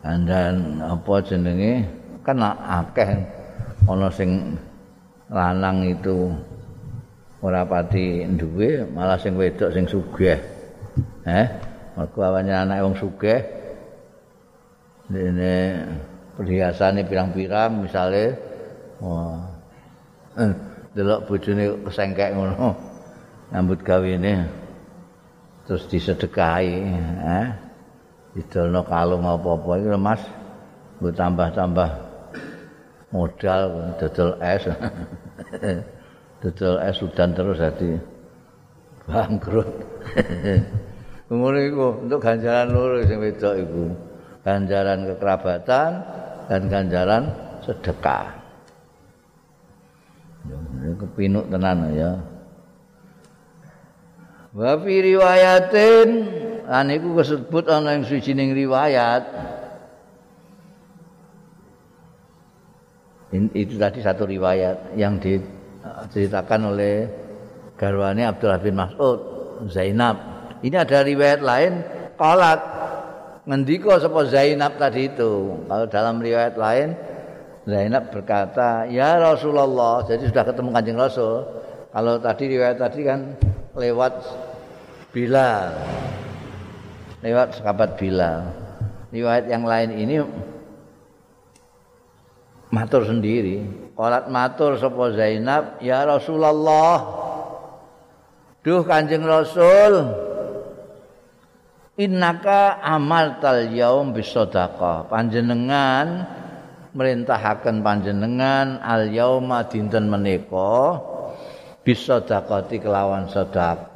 Ganjaran 0.00 0.80
apa 0.80 1.14
jenenge 1.22 1.84
kan 2.24 2.40
akeh 2.48 3.12
ana 3.86 4.08
sing 4.08 4.56
lanang 5.28 5.84
itu 5.84 6.32
ora 7.44 7.62
pati 7.68 8.24
duwe 8.34 8.88
malah 8.88 9.20
sing 9.20 9.36
wedok 9.36 9.70
sing 9.70 9.84
sugih. 9.84 10.40
Eh, 11.22 11.46
mergo 11.96 12.20
awake 12.24 12.52
anak 12.52 12.80
wong 12.80 12.94
sugih. 12.96 13.40
Dene 15.12 15.54
perhiasane 16.38 17.04
pirang-pirang 17.04 17.84
misale 17.84 18.38
wah. 19.02 19.44
Eh, 20.40 20.52
delok 20.96 21.28
bojone 21.28 21.84
kesengkek 21.84 22.32
ngono. 22.32 22.72
Nyambut 23.52 23.84
gawene 23.84 24.48
terus 25.68 25.84
disedekahi, 25.86 26.72
eh. 27.20 27.48
Didolno 28.32 28.80
kalung 28.88 29.28
apa-apa 29.28 29.76
iki 29.76 29.92
Mas. 30.00 30.22
Mbok 30.96 31.12
tambah-tambah 31.12 31.90
modal 33.12 33.92
dodol 34.00 34.40
es. 34.40 34.64
dodol 36.40 36.74
es 36.80 36.96
udan 37.04 37.36
terus 37.36 37.60
jadi 37.60 38.00
bangkrut. 39.04 39.68
Ngono 41.32 41.58
iku 41.64 42.04
untuk 42.04 42.20
ganjaran 42.20 42.76
loro 42.76 43.00
sing 43.08 43.16
wedok 43.16 43.54
iku. 43.56 43.84
Ganjaran 44.44 45.08
kekerabatan 45.08 45.90
dan 46.44 46.62
ganjaran 46.68 47.22
sedekah. 47.64 48.36
Ini 50.44 50.92
kepinuk 51.00 51.48
tenan 51.48 51.88
ya. 51.96 52.20
Wa 54.52 54.76
fi 54.76 54.94
riwayatin 55.00 56.08
an 56.68 56.92
iku 56.92 57.16
kesebut 57.16 57.64
ana 57.64 57.96
ing 57.96 58.04
sucining 58.04 58.52
riwayat. 58.52 59.24
itu 63.32 63.80
tadi 63.80 64.04
satu 64.04 64.28
riwayat 64.28 64.92
yang 65.00 65.16
diceritakan 65.16 66.76
oleh 66.76 67.08
garwane 67.80 68.28
Abdullah 68.28 68.60
bin 68.60 68.76
Mas'ud 68.76 69.18
Zainab. 69.72 70.31
Ini 70.62 70.76
ada 70.78 71.02
riwayat 71.02 71.42
lain 71.42 71.82
qalat 72.14 72.60
ngendika 73.50 73.98
sapa 73.98 74.30
Zainab 74.30 74.78
tadi 74.78 75.10
itu. 75.10 75.58
Kalau 75.66 75.86
dalam 75.90 76.22
riwayat 76.22 76.54
lain 76.54 76.94
Zainab 77.66 78.14
berkata, 78.14 78.86
"Ya 78.86 79.18
Rasulullah." 79.18 80.06
Jadi 80.06 80.30
sudah 80.30 80.46
ketemu 80.46 80.70
Kanjeng 80.70 80.98
Rasul. 80.98 81.42
Kalau 81.90 82.14
tadi 82.22 82.44
riwayat 82.46 82.78
tadi 82.78 83.00
kan 83.02 83.34
lewat 83.74 84.14
Bilal. 85.12 85.76
Lewat 87.20 87.58
sahabat 87.58 87.98
Bilal. 87.98 88.48
Riwayat 89.12 89.44
yang 89.50 89.66
lain 89.66 89.90
ini 89.92 90.16
matur 92.72 93.04
sendiri. 93.04 93.60
Qalat 93.92 94.30
matur 94.32 94.78
sapa 94.80 95.12
Zainab, 95.12 95.82
"Ya 95.84 96.06
Rasulullah." 96.06 96.96
Duh 98.62 98.86
Kanjeng 98.86 99.26
Rasul, 99.26 100.06
innaka 102.02 102.82
amal 102.82 103.38
tal 103.38 103.70
yaum 103.70 104.10
bisadaqah 104.10 105.06
panjenengan 105.06 106.26
merintahaken 106.92 107.80
panjenengan 107.80 108.82
al 108.82 109.08
yauma 109.08 109.64
dinten 109.70 110.10
menika 110.10 110.98
bisadaqati 111.86 112.82
kelawan 112.82 113.30
sedekah 113.30 113.88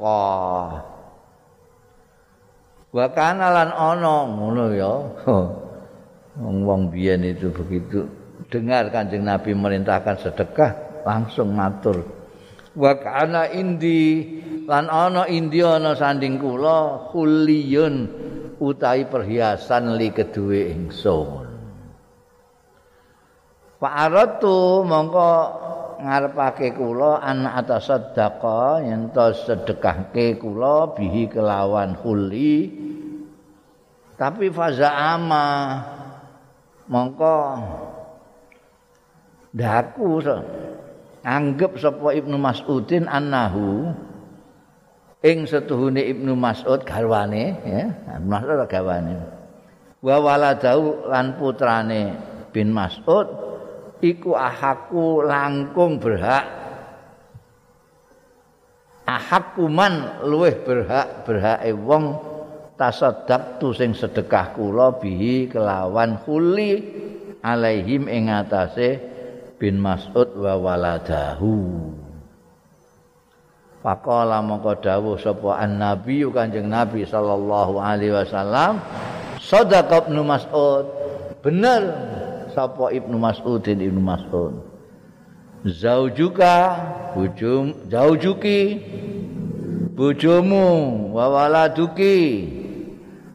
wa 2.87 3.07
kana 3.13 3.47
lan 3.53 3.69
ana 3.75 4.15
ngono 4.25 4.65
ya. 4.73 4.93
Wong-wong 6.37 6.93
biyen 6.93 7.25
itu 7.25 7.49
begitu. 7.49 8.05
Dengar 8.53 8.93
kanjeng 8.93 9.25
Nabi 9.25 9.57
merintahkan 9.57 10.21
sedekah 10.21 11.01
langsung 11.01 11.49
matur 11.49 12.16
wa 12.77 12.93
kana 13.01 13.49
indi 13.49 14.37
lan 14.69 14.85
ana 14.85 15.25
indi 15.25 15.65
ana 15.65 15.97
sanding 15.97 16.37
kula 16.37 17.09
khuliyun 17.09 17.95
utahi 18.61 19.09
perhiasan 19.09 19.97
li 19.97 20.13
kedue 20.13 20.69
ingsun 20.77 21.49
Pak 23.77 23.93
Aratu 23.93 24.81
mongko 24.85 25.29
ngarepake 26.01 26.77
kula 26.77 27.21
anak 27.21 27.65
atas 27.65 27.89
sedekah 27.89 28.81
yen 28.85 29.09
to 29.13 29.33
sedekahke 29.33 30.37
kula 30.37 30.93
bihi 30.93 31.29
kelawan 31.29 31.97
khuli 31.97 32.73
tapi 34.17 34.49
faza 34.53 34.93
ama 34.93 35.45
mongko 36.89 37.37
daku 39.53 40.09
so. 40.21 40.37
Anggap 41.27 41.75
sapa 41.75 42.15
Ibnu 42.15 42.39
Mas'udin 42.39 43.03
annahu 43.11 43.91
ing 45.19 45.43
setuhune 45.43 45.99
Ibnu 45.99 46.39
Mas'ud 46.39 46.87
garwane 46.87 47.59
ya 47.67 47.83
Ibnu 48.15 48.31
Mas'ud 48.31 48.63
garwane. 48.71 49.15
Wa 49.99 50.23
waladau 50.23 51.11
lan 51.11 51.35
putrane 51.35 52.15
bin 52.55 52.71
Mas'ud 52.71 53.27
iku 53.99 54.39
ahaku 54.39 55.25
langkung 55.27 55.99
berhak 55.99 56.47
ahakuman 59.03 60.23
luweh 60.23 60.53
berhak 60.63 61.27
berhake 61.27 61.73
wong 61.75 62.15
tasaddaq 62.77 63.57
tu 63.57 63.73
sing 63.73 63.97
sedekah 63.97 64.53
kula 64.53 65.01
bihi 65.01 65.49
kelawan 65.49 66.21
huli 66.23 66.85
alaihim 67.41 68.05
ing 68.05 68.29
atase 68.29 69.16
bin 69.57 69.81
Mas'ud 69.81 70.33
wa 70.37 70.53
waladahu. 70.57 71.93
Faqala 73.81 74.41
mongko 74.41 74.81
dawuh 74.81 75.17
sapa 75.21 75.61
an-nabi 75.61 76.25
Kanjeng 76.29 76.69
Nabi 76.69 77.05
sallallahu 77.05 77.77
alaihi 77.77 78.13
wasallam 78.13 78.81
Sadaqah 79.37 80.09
Ibnu 80.09 80.21
Mas'ud. 80.25 80.85
Bener 81.45 81.81
sapa 82.53 82.89
Ibnu 82.89 83.17
Mas'ud 83.21 83.61
Ibnu 83.61 84.01
Mas'ud. 84.01 84.53
Zaujuka 85.67 86.55
bujum 87.17 87.89
zaujuki 87.89 88.77
bojomu 89.97 91.09
wa 91.17 91.25
waladuki 91.33 92.45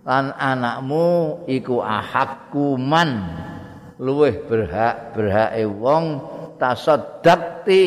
lan 0.06 0.30
anakmu 0.38 1.42
iku 1.50 1.82
ahakkuman 1.82 3.41
luweh 4.02 4.34
berhak 4.50 5.14
berhake 5.14 5.62
wong 5.70 6.18
tasaddaqti 6.58 7.84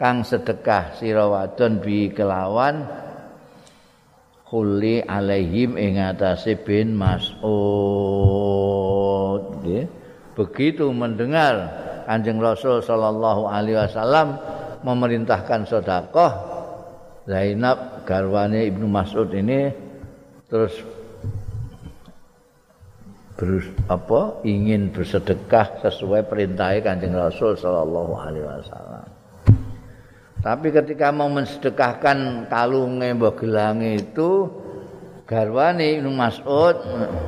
kang 0.00 0.24
sedekah 0.24 0.96
sira 0.96 1.28
wadon 1.28 1.84
bi 1.84 2.08
kelawan 2.08 2.88
khuli 4.48 5.04
alaihim 5.04 5.76
ing 5.76 6.00
atase 6.00 6.56
bin 6.56 6.96
Mas'ud. 6.96 7.44
Begitu 10.34 10.90
mendengar 10.90 11.84
Kanjeng 12.08 12.40
Rasul 12.40 12.80
sallallahu 12.80 13.48
alaihi 13.48 13.78
wasallam 13.84 14.40
memerintahkan 14.84 15.68
sedekah 15.68 16.32
Zainab 17.24 18.04
garwane 18.04 18.68
Ibnu 18.68 18.84
Mas'ud 18.88 19.32
ini 19.32 19.72
terus 20.48 20.76
berus 23.34 23.66
apa 23.90 24.38
ingin 24.46 24.94
bersedekah 24.94 25.82
sesuai 25.82 26.30
perintah 26.30 26.70
Kanjeng 26.78 27.18
Rasul 27.18 27.58
sallallahu 27.58 28.14
alaihi 28.14 28.46
wasallam 28.46 29.06
Tapi 30.44 30.68
ketika 30.70 31.08
mau 31.08 31.26
mensedekahkan 31.32 32.46
kalunge 32.52 33.16
mbok 33.16 33.42
gelange 33.42 34.04
itu 34.04 34.46
garwane 35.24 35.96
Ibnu 35.96 36.12
Mas'ud 36.12 36.76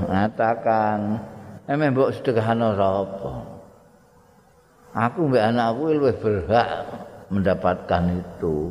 mengatakan, 0.05 1.25
"Emeh 1.65 1.89
mbok 1.97 2.13
sedekahno 2.13 2.77
sapa?" 2.77 3.57
Aku 4.97 5.33
mbek 5.33 5.49
anakku 5.49 5.97
luwih 5.97 6.13
berhak 6.21 6.85
mendapatkan 7.33 8.21
itu. 8.21 8.69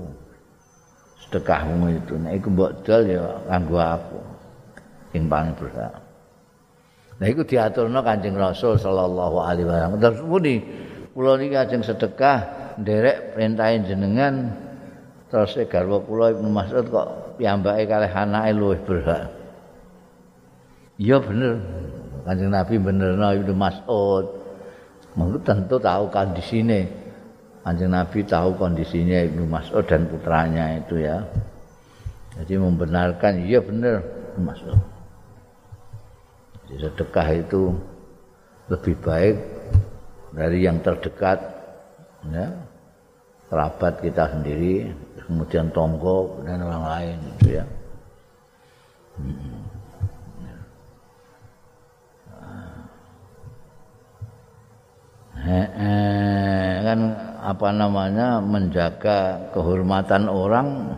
Sedekahmu 1.26 1.98
itu 1.98 2.14
nek 2.22 2.38
iku 2.38 2.48
mbok 2.54 2.72
dol 2.86 3.02
ya 3.02 3.26
kanggo 3.50 3.82
aku. 3.82 4.20
Sing 5.10 5.26
paling 5.26 5.58
berhak. 5.58 6.05
Nah 7.16 7.28
iku 7.32 7.48
diaturno 7.48 8.04
Kanjeng 8.04 8.36
Rasul 8.36 8.76
sallallahu 8.76 9.38
alaihi 9.40 9.68
wasallam. 9.68 10.00
Terus 10.04 10.22
muni 10.28 10.56
kula 11.16 11.40
niki 11.40 11.56
ajeng 11.56 11.80
sedekah 11.80 12.38
nderek 12.76 13.32
perintahin 13.32 13.88
jenengan 13.88 14.52
terus 15.32 15.56
garwa 15.72 16.04
kula 16.04 16.36
Ibnu 16.36 16.50
Mas'ud 16.52 16.86
kok 16.92 17.40
piyambake 17.40 17.88
kalih 17.88 18.12
anake 18.12 18.52
luwih 18.52 18.80
berhak. 18.84 19.32
Iya 21.00 21.24
bener. 21.24 21.56
Kanjeng 22.28 22.52
Nabi 22.52 22.76
benerno 22.80 23.28
Ibnu 23.32 23.54
Mas'ud. 23.56 24.26
Monggo 25.16 25.40
tentu 25.40 25.80
tahu 25.80 26.12
kondisine. 26.12 26.92
Kanjeng 27.64 27.96
Nabi 27.96 28.28
tahu 28.28 28.60
kondisinya 28.60 29.24
Ibnu 29.24 29.48
Mas'ud 29.48 29.88
dan 29.88 30.04
putranya 30.12 30.84
itu 30.84 31.00
ya. 31.00 31.24
Jadi 32.36 32.60
membenarkan 32.60 33.48
iya 33.48 33.64
benar 33.64 34.04
Ibnu 34.36 34.42
Mas'ud. 34.44 34.95
Sedekah 36.76 37.28
itu 37.32 37.72
lebih 38.68 38.96
baik 39.00 39.36
dari 40.36 40.68
yang 40.68 40.84
terdekat 40.84 41.40
ya. 42.32 42.48
Kerabat 43.46 44.02
kita 44.02 44.26
sendiri, 44.34 44.90
kemudian 45.22 45.70
tonggo 45.70 46.42
dan 46.44 46.66
orang 46.66 46.84
lain 46.84 47.18
gitu 47.38 47.62
ya. 47.62 47.66
Hmm. 49.16 49.76
kan 56.86 57.00
apa 57.44 57.70
namanya 57.76 58.40
menjaga 58.40 59.52
kehormatan 59.52 60.32
orang 60.32 60.98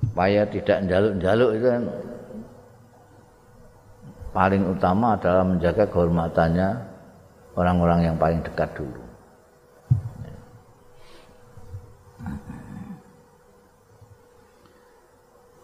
supaya 0.00 0.42
tidak 0.48 0.88
jaluk-jaluk 0.88 1.50
itu 1.60 1.66
kan 1.68 1.82
paling 4.30 4.66
utama 4.66 5.18
adalah 5.18 5.42
menjaga 5.42 5.86
kehormatannya 5.90 6.70
orang-orang 7.58 8.00
yang 8.10 8.16
paling 8.16 8.40
dekat 8.46 8.70
dulu. 8.74 9.02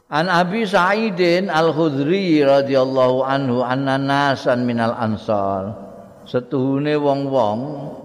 An 0.07 0.31
Abi 0.31 0.63
Sa'idin 0.63 1.51
Al-Khudri 1.51 2.39
radhiyallahu 2.39 3.27
anhu 3.27 3.67
anna 3.67 3.99
nasan 3.99 4.63
minal 4.63 4.95
ansar 4.95 5.87
setuhune 6.27 6.95
wong-wong 6.99 7.61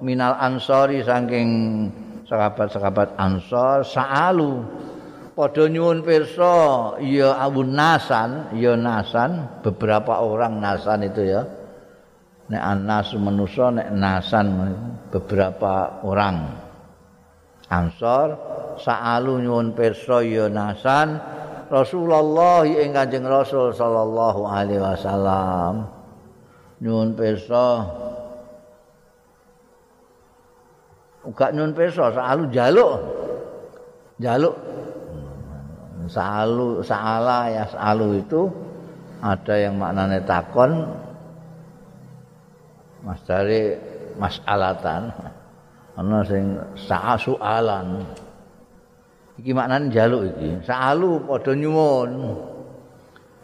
minal 0.05 0.37
ansori 0.37 1.01
saking 1.01 1.49
sahabat-sahabat 2.25 3.17
ansor 3.17 3.85
saalu 3.85 4.65
padha 5.35 5.65
nyuwun 5.67 6.03
pirsa 6.03 6.97
ya 7.01 7.39
abun 7.39 7.73
nasan 7.73 8.55
ya 8.57 8.75
nasan 8.75 9.61
beberapa 9.63 10.19
orang 10.21 10.59
nasan 10.59 11.07
itu 11.07 11.23
ya. 11.25 11.41
Nek 12.51 12.59
anas 12.59 13.15
manusa 13.15 13.71
nek 13.71 13.89
nasan 13.95 14.51
beberapa 15.07 16.03
orang. 16.03 16.51
Ansor 17.71 18.35
saalu 18.79 19.47
nyuwun 19.47 19.71
pirsa 19.71 20.19
ya 20.27 20.51
nasan 20.51 21.15
Rasulullah 21.71 22.67
ing 22.67 22.91
Kanjeng 22.91 23.23
Rasul 23.23 23.71
sallallahu 23.71 24.43
alaihi 24.43 24.83
wasallam. 24.83 25.87
Nyuwun 26.83 27.15
pirsa. 27.15 27.87
Uga 31.21 31.53
nyun 31.53 31.71
peso 31.71 32.11
salu 32.11 32.49
jaluk. 32.51 32.99
Jaluk 34.19 34.70
salu 36.11 36.83
saala 36.83 37.47
ya 37.47 37.63
salu 37.71 38.19
itu 38.19 38.51
ada 39.23 39.55
yang 39.55 39.79
maknanya 39.79 40.19
takon 40.27 40.91
mas 43.07 43.23
dari 43.23 43.79
masalatan 44.19 45.15
ana 45.95 46.19
sing 46.27 46.59
sa'a 46.75 47.15
soalan 47.15 48.03
iki 49.41 49.51
maknane 49.57 49.89
jaluk 49.89 50.29
iki. 50.37 50.61
Salu 50.61 51.17
padha 51.25 51.57
nyuwun. 51.57 52.11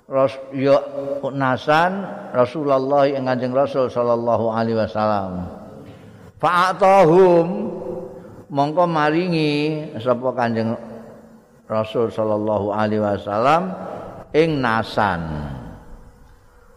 Ras 0.08 0.40
ya 0.56 0.80
nasan 1.36 2.08
Rasulullah 2.32 3.04
yang 3.12 3.28
Kanjeng 3.28 3.52
Rasul 3.52 3.92
sallallahu 3.92 4.46
alaihi 4.54 4.80
wasallam. 4.80 5.52
Fa'atahum. 6.40 7.76
Mongko 8.48 8.88
maringi 8.88 9.84
sapa 10.00 10.32
kanjeng 10.32 10.72
Rasul 11.68 12.08
sallallahu 12.08 12.72
alaihi 12.72 13.04
wasallam 13.04 13.76
ing 14.32 14.64
nasan. 14.64 15.52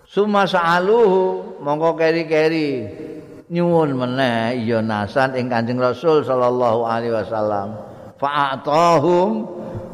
Summa 0.06 0.42
sa'aluhu 0.44 1.58
mongko 1.62 1.94
keri-keri. 1.94 2.70
Nyuwun 3.50 3.98
meneh 3.98 4.62
ya 4.62 4.78
nasan 4.78 5.34
ing 5.34 5.50
kanjeng 5.50 5.78
Rasul 5.78 6.26
sallallahu 6.26 6.86
alaihi 6.86 7.14
wasallam. 7.14 7.78
Fa'atahum 8.18 9.30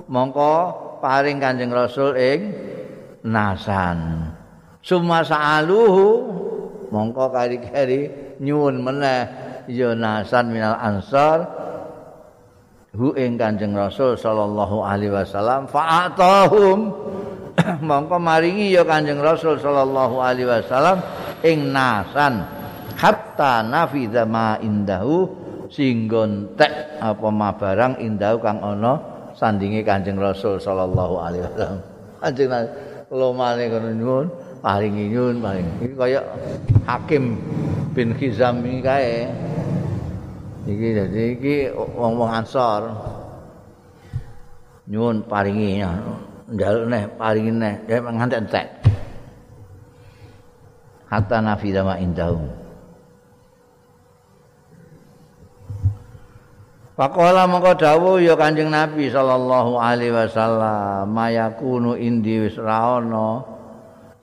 mongko 0.09 0.55
paring 1.05 1.41
kanjeng 1.41 1.73
Rasul 1.73 2.17
ing 2.17 2.41
nasan. 3.25 4.33
Summa 4.81 5.21
sa'aluhu 5.21 6.05
mongko 6.89 7.33
keri-keri. 7.33 8.01
Nyuwun 8.41 8.85
meneh 8.85 9.47
Yonasan 9.67 10.55
minal 10.55 10.79
ansar 10.79 11.51
hu 12.97 13.13
ing 13.13 13.37
Kanjeng 13.37 13.77
Rasul 13.77 14.17
sallallahu 14.17 14.81
alaihi 14.81 15.13
wasallam 15.13 15.69
fa'atahum. 15.69 16.79
Mongko 17.89 18.17
maringi 18.21 18.73
ya 18.73 18.83
Kanjeng 18.85 19.21
Rasul 19.21 19.61
sallallahu 19.61 20.17
alaihi 20.21 20.49
wasallam 20.49 21.05
ing 21.45 21.73
nasan 21.73 22.45
hatta 22.97 23.61
nafidha 23.65 24.25
ma 24.25 24.57
indahu 24.61 25.29
singgon 25.69 26.57
tek 26.57 27.01
apa 27.01 27.29
ma 27.29 27.53
barang 27.53 28.01
indahu 28.01 28.41
kang 28.41 28.61
ana 28.65 28.97
sandinge 29.37 29.85
Kanjeng 29.85 30.17
Rasul 30.17 30.57
sallallahu 30.57 31.15
alaihi 31.21 31.45
wasallam. 31.45 31.81
Kanjeng 32.25 32.51
lomane 33.13 33.71
kono 33.71 33.91
nyuwun 33.93 34.27
paringi 34.65 35.15
nyuwun 35.15 35.39
paring 35.39 35.69
iki 35.79 35.95
kaya 35.95 36.21
hakim 36.91 37.39
bin 37.95 38.11
Khizam 38.19 38.67
iki 38.67 38.83
kae 38.83 39.31
iki 40.67 40.89
dadi 40.93 41.23
iki 41.39 41.57
wong-wong 41.73 42.31
Ansor. 42.31 42.83
Nyuwun 44.87 45.27
paringi 45.27 45.83
njaluk 46.51 46.85
neh 46.91 47.03
paringi 47.15 47.53
neh. 47.55 47.75
Dhek 47.87 48.03
nganti 48.07 48.37
entek. 48.39 48.67
Hatta 51.07 51.39
nafida 51.39 51.87
ma 51.87 51.95
indahu 52.03 52.67
Pakola 56.97 57.45
mongko 57.45 57.77
dawuh 57.77 58.25
ya 58.25 58.41
Kanjeng 58.41 58.73
Nabi 58.73 59.13
sallallahu 59.13 59.77
alaihi 59.77 60.17
wasallam 60.17 61.13
mayakunu 61.13 61.93
indi 61.93 62.41
wis 62.41 62.57
ra 62.57 62.97
ana 62.97 63.45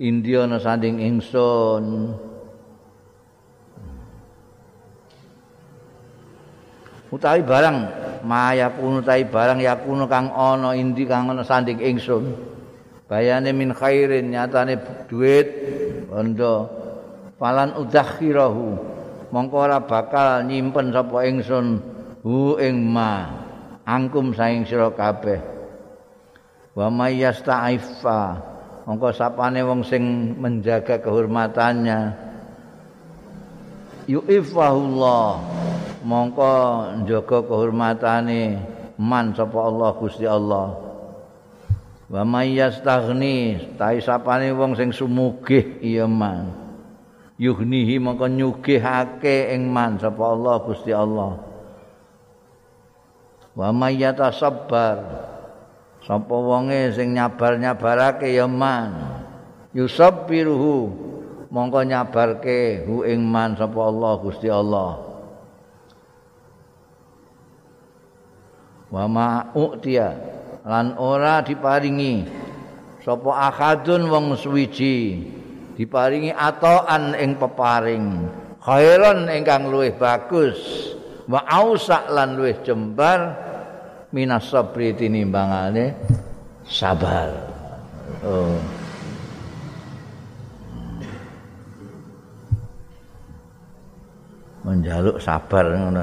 indi 0.01 0.33
ana 0.33 0.57
sanding 0.57 0.97
ingsun 0.97 2.17
utawi 7.13 7.45
barang 7.45 7.77
maya 8.25 8.73
kuno 8.73 9.05
utawi 9.05 9.29
barang 9.29 9.61
ya 9.61 9.77
kuno 9.77 10.09
kang 10.09 10.33
ana 10.33 10.73
indi 10.73 11.05
kang 11.05 11.29
ana 11.29 11.45
sanding 11.45 11.77
ingsun. 11.77 12.33
Bayane 13.05 13.53
min 13.53 13.69
khairin 13.77 14.33
nyatane 14.33 15.05
duit 15.05 15.47
bondo. 16.09 16.81
Falan 17.37 17.77
udakhirahu 17.77 18.67
mongko 19.29 19.55
ora 19.69 19.77
bakal 19.83 20.41
nyimpen 20.49 20.89
sapa 20.89 21.27
ingsun 21.29 21.77
hu 22.25 22.57
ing 22.57 22.89
ma 22.89 23.29
angkum 23.85 24.33
saing 24.33 24.65
sira 24.65 24.89
kabeh. 24.89 25.37
Wa 26.73 26.89
mayyastaifa 26.89 28.21
mongko 28.89 29.13
sapane 29.13 29.61
wong 29.61 29.85
sing 29.85 30.33
menjaga 30.41 30.97
kehormatannya. 30.97 31.99
Yu'ifahullah 34.03 35.62
mongko 36.03 36.51
njaga 37.03 37.47
kehormatane 37.47 38.59
man 38.99 39.31
sapa 39.31 39.59
Allah 39.63 39.89
Gusti 39.95 40.27
Allah. 40.27 40.75
Wa 42.11 42.21
mayyastaghni 42.21 43.73
ta'i 43.79 44.03
sapane 44.03 44.51
wong 44.53 44.77
sing 44.77 44.91
sumugih 44.93 45.79
iya 45.81 46.05
man. 46.05 46.51
Yuhnihi 47.39 47.97
mongko 47.97 48.29
nyugihake 48.29 49.55
ing 49.55 49.71
man 49.71 49.97
sapa 49.97 50.21
Allah 50.21 50.55
Gusti 50.61 50.91
Allah. 50.93 51.39
Wa 53.55 53.71
mayyatasabbar 53.71 54.97
sapa 56.03 56.35
wonge 56.35 56.93
sing 56.93 57.15
nyabar-nyabarake 57.15 58.29
ya 58.29 58.45
man. 58.45 59.23
Yusabbiruhu 59.73 60.75
mongko 61.49 61.79
nyabarke 61.81 62.85
hu 62.85 63.01
ing 63.07 63.25
man 63.25 63.57
sapa 63.57 63.79
Allah 63.89 64.13
Gusti 64.21 64.51
Allah 64.51 65.12
wa 68.93 69.09
ma 69.09 69.49
u'tiya 69.57 70.09
lan 70.69 70.93
ora 71.01 71.41
diparingi. 71.41 72.29
Sapa 73.01 73.51
akadun 73.51 74.07
wong 74.07 74.37
suwiji. 74.37 75.19
Diparingi 75.73 76.29
atoan 76.29 77.17
ing 77.17 77.35
peparing. 77.35 78.29
Khairon 78.61 79.27
ingkang 79.27 79.67
luwih 79.67 79.97
bagus. 79.97 80.55
Wa 81.25 81.43
ausa 81.43 82.07
lan 82.07 82.37
luwih 82.37 82.61
jembar. 82.63 83.33
Minas 84.13 84.53
sabri 84.53 84.93
tinimbangane 84.93 85.97
sabar. 86.63 87.33
Oh. 88.21 88.55
Menjaluk 94.63 95.19
sabar 95.19 95.75
ngono 95.75 95.99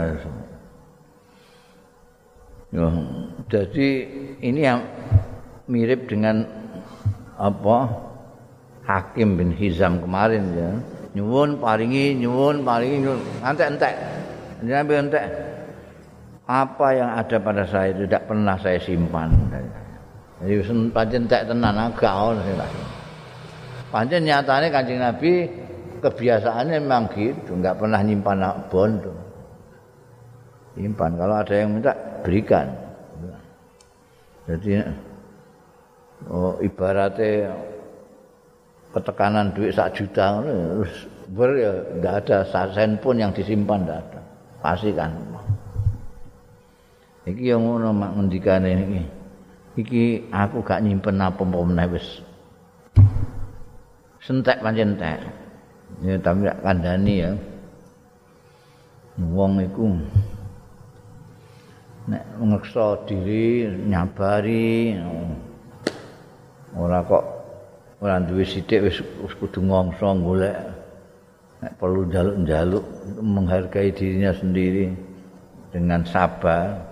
Ya, 2.70 2.86
jadi 3.50 3.88
ini 4.38 4.60
yang 4.62 4.86
mirip 5.66 6.06
dengan 6.06 6.46
apa 7.34 7.90
Hakim 8.86 9.34
bin 9.34 9.50
Hizam 9.50 9.98
kemarin 9.98 10.44
ya. 10.54 10.70
Nyuwun 11.18 11.58
paringi, 11.58 12.14
nyuwun 12.14 12.62
paringi, 12.62 13.02
nyuwun 13.02 13.18
entek-entek. 13.42 13.94
Nabi 14.62 14.92
entek. 15.02 15.26
Apa 16.46 16.86
yang 16.94 17.10
ada 17.14 17.36
pada 17.42 17.62
saya 17.66 17.90
tidak 17.94 18.26
pernah 18.26 18.54
saya 18.58 18.78
simpan. 18.78 19.30
Jadi 20.42 20.54
pancen 20.90 21.26
entek 21.26 21.46
tenan 21.46 21.74
agak 21.78 22.14
Pancen 23.90 24.22
nyatane 24.22 24.70
Kanjeng 24.70 25.02
Nabi 25.02 25.50
kebiasaannya 25.98 26.78
memang 26.78 27.10
gitu, 27.12 27.58
enggak 27.58 27.82
pernah 27.82 27.98
nyimpan 27.98 28.70
bondo. 28.70 29.29
Simpan 30.78 31.18
kalau 31.18 31.34
ada 31.42 31.54
yang 31.54 31.74
minta 31.74 31.92
berikan. 32.22 32.70
Jadi 34.46 34.82
oh, 36.30 36.58
ibaratnya 36.62 37.54
ketekanan 38.90 39.54
duit 39.54 39.70
sak 39.74 39.94
juta 39.94 40.42
terus 40.42 41.06
ber 41.30 41.54
ya 41.54 41.72
enggak 41.94 42.14
ada 42.26 42.38
sasen 42.50 42.98
pun 42.98 43.18
yang 43.18 43.30
disimpan 43.30 43.86
enggak 43.86 44.02
ada. 44.10 44.20
Pasti 44.60 44.90
kan. 44.94 45.14
Iki 47.28 47.52
yang 47.54 47.62
ngono 47.62 47.94
mak 47.94 48.16
ngendikane 48.16 48.70
iki. 48.74 49.02
Iki 49.86 50.04
aku 50.34 50.66
gak 50.66 50.82
nyimpen 50.82 51.22
apa-apa 51.22 51.62
meneh 51.62 51.86
wis. 51.94 52.20
Sentek 54.18 54.58
pancen 54.58 54.98
entek. 54.98 55.22
Ya 56.02 56.18
tapi 56.18 56.50
kandhani 56.64 57.14
ya. 57.22 57.30
Wong 59.20 59.62
iku 59.62 59.94
nek 62.10 62.24
ngeksa 62.42 63.06
diri 63.06 63.70
nyabari 63.86 64.98
ora 66.74 67.06
kok 67.06 67.24
ora 68.02 68.18
duwe 68.18 68.42
sithik 68.42 68.82
wis 68.90 69.34
kudu 69.38 69.62
ngongso 69.62 70.10
golek. 70.18 70.58
Nek 71.60 71.76
perlu 71.76 72.08
njaluk-njaluk 72.08 72.84
menghargai 73.20 73.92
dirinya 73.92 74.32
sendiri 74.32 74.90
dengan 75.70 76.02
sabar. 76.08 76.88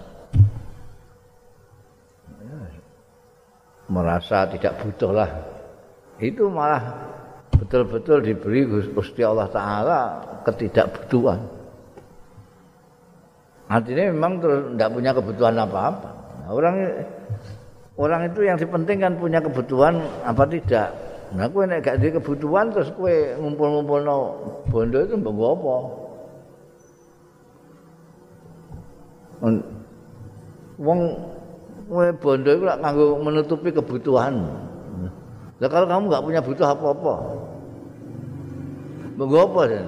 Merasa 3.88 4.44
tidak 4.52 4.84
butuh 4.84 5.08
lah. 5.16 5.30
Itu 6.20 6.52
malah 6.52 6.84
betul-betul 7.56 8.20
diberi 8.20 8.68
Gusti 8.92 9.24
Allah 9.24 9.48
Ta'ala 9.48 10.00
ketidakbutuhan 10.44 11.57
artinya 13.68 14.04
memang 14.12 14.32
tidak 14.40 14.90
punya 14.90 15.10
kebutuhan 15.12 15.54
apa-apa. 15.60 16.10
Nah, 16.42 16.50
orang 16.56 16.76
orang 18.00 18.20
itu 18.32 18.40
yang 18.44 18.56
dipentingkan 18.56 19.20
punya 19.20 19.38
kebutuhan 19.44 20.00
apa 20.24 20.44
tidak? 20.48 20.88
Nah 21.28 21.44
kue 21.52 21.68
gak 21.68 22.00
di 22.00 22.08
kebutuhan 22.08 22.72
terus 22.72 22.88
kue 22.96 23.36
ngumpul-ngumpul 23.36 24.00
no 24.00 24.16
bondo 24.72 25.04
itu 25.04 25.14
mbak 25.20 25.36
apa? 25.36 25.74
Wong 30.80 31.00
kue 31.92 32.06
bondo 32.16 32.50
itu 32.56 32.64
nganggo 32.64 33.06
menutupi 33.20 33.68
kebutuhan. 33.68 34.40
Lah 35.58 35.68
kalau 35.68 35.86
kamu 35.90 36.04
nggak 36.08 36.24
punya 36.24 36.40
butuh 36.40 36.66
apa-apa 36.72 37.14
mbak 39.18 39.34
apa 39.34 39.60
sih 39.66 39.82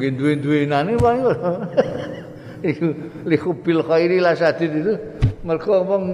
Genduen-duenan 0.00 0.90
ini 0.90 0.98
bang 2.60 2.76
likubil 3.24 3.80
khairi 3.84 4.20
lah 4.20 4.36
sadid 4.36 4.72
itu. 4.72 4.94
Mereka 5.40 5.66
ngomong 5.66 6.04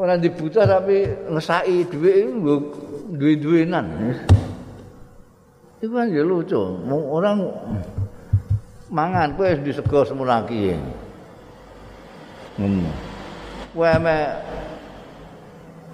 orang 0.00 0.18
dibuta 0.18 0.64
tapi 0.64 1.04
ngesai 1.28 1.84
duit 1.88 2.24
itu 2.24 2.54
duit-duinan. 3.14 3.86
Itu 5.78 5.92
kan 5.92 6.08
ya 6.08 6.24
lucu. 6.24 6.58
Orang 6.88 7.44
mangan 8.88 9.36
kue 9.36 9.52
di 9.60 9.72
sego 9.72 10.06
semua 10.06 10.38
lagi 10.38 10.70
hmm. 12.60 12.86
kue 13.74 13.92
me 13.98 14.16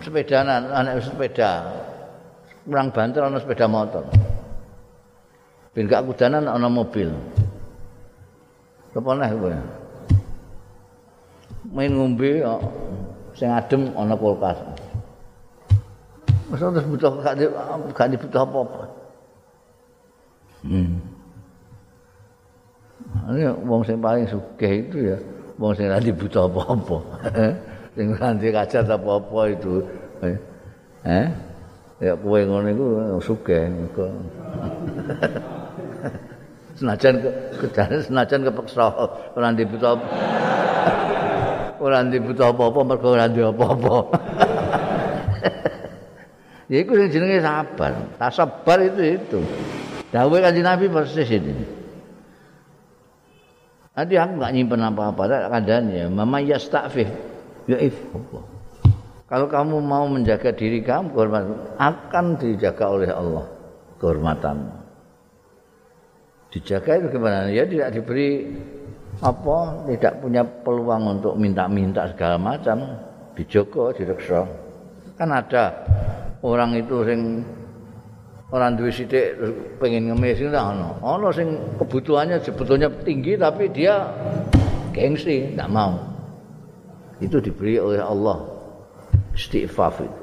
sepedanan 0.04 0.68
anak 0.70 1.02
sepeda. 1.02 1.52
Kurang 2.60 2.92
banter 2.92 3.24
anak 3.24 3.42
sepeda 3.42 3.66
motor. 3.66 4.04
Bin 5.74 5.86
gak 5.86 6.02
kudanan 6.06 6.50
anak 6.50 6.70
mobil 6.70 7.08
Kepada 8.90 9.31
gue 9.31 9.55
main 11.70 11.92
ngombe 11.92 12.42
sing 13.37 13.50
adem 13.53 13.92
ana 13.94 14.16
kulkas. 14.18 14.59
Masa 16.50 16.66
terus 16.74 16.88
butuh 16.90 17.12
gak 17.22 17.35
di, 17.38 17.46
gak 17.94 18.11
dibutuh 18.11 18.42
apa-apa. 18.42 18.83
Hmm. 20.66 20.98
Ini 23.31 23.55
wong 23.64 23.87
sing 23.87 24.03
paling 24.03 24.26
sugih 24.26 24.72
itu 24.83 25.14
ya 25.14 25.18
wong 25.62 25.72
sing 25.79 25.87
ora 25.87 26.03
dibutuh 26.03 26.50
apa-apa. 26.50 26.98
sing 27.94 28.07
ora 28.18 28.35
dikajat 28.35 28.90
apa-apa 28.90 29.40
itu. 29.55 29.72
Eh? 30.26 30.37
eh? 31.07 31.29
Ya 32.03 32.18
kowe 32.18 32.40
ngono 32.42 32.66
iku 32.66 32.87
sugih 33.22 33.70
kok. 33.94 34.11
Senajan 36.80 37.20
ke 37.60 37.66
senajan 38.08 38.40
kepeksa 38.48 38.88
ora 39.36 39.52
dibutuh 39.52 40.00
apa 40.00 40.06
ora 41.80 42.04
dibutuh 42.04 42.52
apa-apa 42.52 42.80
mergo 42.84 43.08
ora 43.16 43.24
ndek 43.28 43.56
apa-apa. 43.56 43.96
ya 46.70 46.76
iku 46.84 46.92
sing 47.00 47.08
jenenge 47.08 47.40
sabar. 47.40 47.92
Sabar 48.28 48.78
itu 48.84 49.00
itu. 49.16 49.40
Dawuh 50.12 50.38
kanjeng 50.44 50.66
Nabi 50.66 50.86
persis 50.92 51.28
ini. 51.32 51.54
Tadi 53.90 54.14
aku 54.16 54.32
nggak 54.38 54.52
nyimpen 54.54 54.80
apa-apa, 54.80 55.22
tak 55.26 55.50
kandani 55.50 56.00
ya. 56.00 56.06
Mama 56.08 56.40
ya 56.40 56.56
if 56.56 57.96
Allah. 58.14 58.44
Kalau 59.30 59.46
kamu 59.46 59.76
mau 59.78 60.10
menjaga 60.10 60.50
diri 60.50 60.82
kamu, 60.82 61.14
kehormatan 61.14 61.54
akan 61.78 62.24
dijaga 62.34 62.86
oleh 62.90 63.10
Allah 63.14 63.46
kehormatanmu. 64.02 64.79
Dijaga 66.50 66.98
itu 66.98 67.06
gimana? 67.14 67.46
Ya 67.48 67.62
tidak 67.62 67.94
diberi 67.94 68.50
apa 69.22 69.86
tidak 69.86 70.18
punya 70.18 70.42
peluang 70.42 71.18
untuk 71.18 71.38
minta-minta 71.38 72.10
segala 72.10 72.36
macam. 72.36 72.82
Dijogo 73.38 73.94
direksa. 73.94 74.44
Kan 75.14 75.30
ada 75.30 75.70
orang 76.42 76.74
itu 76.74 77.06
sing 77.06 77.46
orang 78.50 78.74
duwe 78.74 78.90
sithik 78.90 79.38
pengen 79.78 80.10
ngemis 80.10 80.42
ngono 80.42 80.60
ono. 80.60 80.88
Ono 81.00 81.28
sing 81.30 81.54
kebutuhannya 81.78 82.42
sebetulnya 82.42 82.90
tinggi 83.06 83.38
tapi 83.38 83.70
dia 83.70 84.10
gengsi 84.90 85.54
tidak 85.54 85.70
mau. 85.70 85.94
Itu 87.22 87.38
diberi 87.38 87.78
oleh 87.78 88.02
Allah. 88.02 88.58
Istighfaf 89.30 90.02
itu 90.02 90.20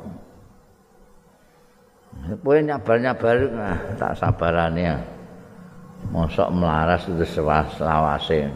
Pokoke 2.28 2.60
nyabar-nyabar 2.60 3.36
nah, 3.56 3.78
tak 3.96 4.20
sabarannya. 4.20 5.17
Mosok 6.12 6.50
melaras 6.56 7.04
itu 7.08 7.26
selawase. 7.28 8.48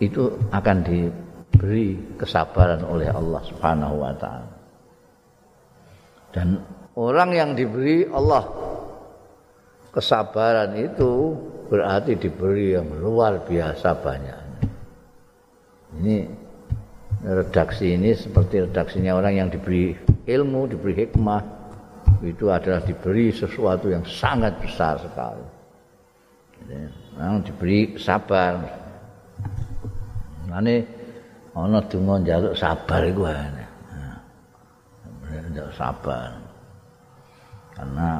itu 0.00 0.32
akan 0.48 0.80
diberi 0.80 2.16
kesabaran 2.16 2.80
oleh 2.88 3.12
Allah 3.12 3.42
Subhanahu 3.44 4.00
wa 4.00 4.12
taala. 4.16 4.48
Dan 6.32 6.56
orang 6.96 7.30
yang 7.36 7.50
diberi 7.52 8.08
Allah 8.08 8.48
kesabaran 9.92 10.72
itu 10.80 11.36
berarti 11.68 12.16
diberi 12.16 12.80
yang 12.80 12.88
luar 12.96 13.44
biasa 13.44 13.88
banyak. 14.00 14.40
Ini 16.00 16.16
redaksi 17.20 17.92
ini 17.92 18.16
seperti 18.16 18.64
redaksinya 18.64 19.12
orang 19.12 19.36
yang 19.36 19.48
diberi 19.52 19.92
ilmu, 20.24 20.70
diberi 20.70 21.04
hikmah, 21.04 21.59
itu 22.20 22.50
adalah 22.50 22.82
diberi 22.82 23.32
sesuatu 23.32 23.88
yang 23.88 24.04
sangat 24.04 24.58
besar 24.60 25.00
sekali. 25.00 25.46
Yang 27.16 27.52
diberi 27.52 27.96
sabar, 27.96 28.60
Mane 30.50 30.82
ana 31.54 31.78
donga 31.86 32.18
njaluk 32.18 32.54
sabar 32.58 33.06
iku 33.06 33.22
ana. 33.30 33.64
Njaluk 35.54 35.74
sabar. 35.78 36.34
Karena 37.78 38.18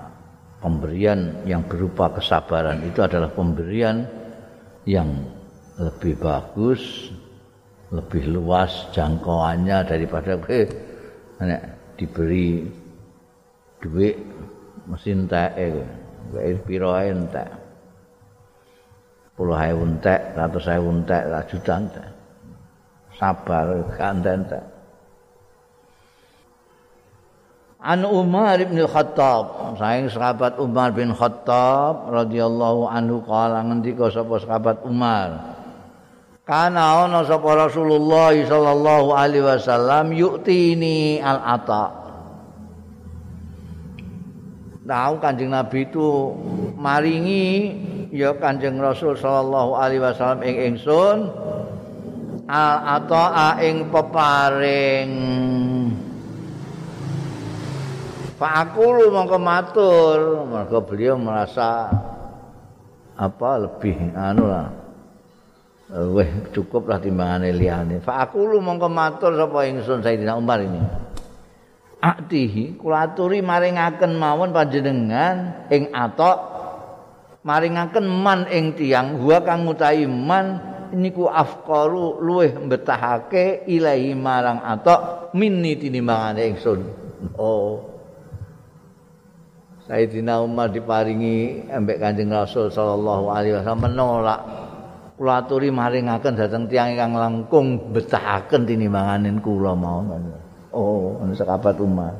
pemberian 0.62 1.42
yang 1.42 1.66
berupa 1.66 2.14
kesabaran 2.14 2.86
itu 2.86 3.02
adalah 3.02 3.28
pemberian 3.34 4.06
yang 4.86 5.10
lebih 5.76 6.16
bagus, 6.22 7.10
lebih 7.90 8.30
luas 8.30 8.88
jangkauannya 8.94 9.78
daripada 9.84 10.38
nek 11.50 11.62
diberi 11.98 12.62
duit 13.80 14.16
mesin 14.86 15.24
teke 15.26 15.84
kowe 16.30 16.52
piro 16.68 16.94
entek. 16.94 17.48
puluh 19.40 19.56
ewu 19.56 19.88
entek, 19.88 20.36
ratus 20.36 20.68
ewu 20.68 20.92
entek, 21.00 21.24
rajutan 21.32 21.88
entek. 21.88 22.08
Sabar, 23.16 23.72
ganten 23.96 24.44
entek. 24.44 24.64
An 27.80 28.04
Umar 28.04 28.60
bin 28.60 28.84
Khattab, 28.84 29.76
saing 29.80 30.12
sahabat 30.12 30.60
Umar 30.60 30.92
bin 30.92 31.16
Khattab 31.16 32.12
radhiyallahu 32.12 32.84
anhu 32.84 33.24
kala 33.24 33.64
ngendika 33.64 34.12
sapa 34.12 34.36
sahabat 34.44 34.84
Umar. 34.84 35.56
Kana 36.44 37.08
ana 37.08 37.24
sapa 37.24 37.48
Rasulullah 37.56 38.36
sallallahu 38.36 39.16
alaihi 39.16 39.48
wasallam 39.48 40.12
yuktini 40.12 41.24
al-ata. 41.24 41.99
Tahu 44.80 45.14
Kanjeng 45.20 45.52
Nabi 45.52 45.84
itu 45.84 46.32
maringi 46.80 47.76
ya 48.08 48.32
Kanjeng 48.32 48.80
Rasul 48.80 49.12
sallallahu 49.14 49.76
alaihi 49.76 50.00
wasallam 50.00 50.40
ing 50.40 50.56
ingsun 50.72 51.28
al-ata 52.48 53.60
ing 53.60 53.92
peparing 53.92 55.12
Pak 58.40 58.72
aku 58.72 58.84
lu 58.96 59.12
mongko 59.12 59.36
matur, 59.36 60.48
mergo 60.48 60.80
beliau 60.80 61.20
merasa 61.20 61.92
apa 63.12 63.50
lebih 63.60 64.16
anu 64.16 64.48
lah. 64.48 64.72
Weh 65.92 66.48
cukup 66.48 66.88
lah 66.88 66.96
timbangane 67.04 67.52
liyane. 67.52 68.00
Pak 68.00 68.32
aku 68.32 68.48
lu 68.48 68.64
mongko 68.64 68.88
matur 68.88 69.36
sapa 69.36 69.68
ingsun 69.68 70.00
Sayyidina 70.00 70.40
Umar 70.40 70.64
ini. 70.64 70.80
Aktihi 72.00 72.80
kula 72.80 73.12
aturi 73.12 73.44
maringaken 73.44 74.16
mawon 74.16 74.56
panjenengan 74.56 75.68
ing 75.68 75.92
atok 75.92 76.38
maringaken 77.44 78.08
man 78.08 78.48
ing 78.48 78.72
tiang 78.72 79.20
gua 79.20 79.44
kang 79.44 79.68
utahi 79.68 80.08
man 80.08 80.64
niku 80.96 81.28
afqaru 81.28 82.24
luweh 82.24 82.56
betahake 82.56 83.68
ilahi 83.68 84.16
marang 84.16 84.64
atok 84.64 85.32
minni 85.36 85.76
tinimbangane 85.76 86.56
ingsun. 86.56 86.80
Oh. 87.36 87.84
Sayyidina 89.84 90.40
Umar 90.40 90.72
diparingi 90.72 91.68
ambek 91.68 92.00
Kanjeng 92.00 92.32
Rasul 92.32 92.72
sallallahu 92.72 93.28
alaihi 93.28 93.60
wasallam 93.60 93.92
menolak 93.92 94.40
kula 95.20 95.44
aturi 95.44 95.68
maringaken 95.68 96.32
dhateng 96.32 96.64
tiyang 96.64 96.96
ingkang 96.96 97.12
langkung 97.12 97.92
betahaken 97.92 98.64
tinimbanganen 98.64 99.36
kula 99.44 99.76
mawon. 99.76 100.48
Oh, 100.70 101.18
ana 101.18 101.34
sekabat 101.34 101.76
Umar. 101.82 102.14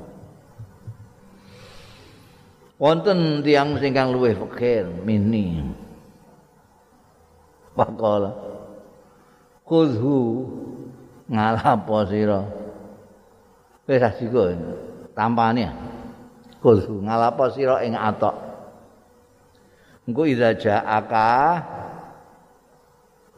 Wonten 2.81 3.45
tiyang 3.45 3.77
sing 3.79 3.95
kang 3.95 4.11
luwih 4.11 4.35
fakir 4.35 4.89
mini. 5.05 5.63
Pakola. 7.77 8.35
Kudhu 9.63 10.51
ngalapo 11.31 12.03
sira. 12.11 12.43
Wis 13.87 14.03
asiko 14.03 14.51
tampane. 15.15 15.91
kulhu 16.61 17.01
ngalapo 17.09 17.49
sira 17.51 17.81
ing 17.83 17.97
atok 17.97 18.37
engko 20.05 20.29
ida 20.29 20.53
ja'aka 20.53 21.33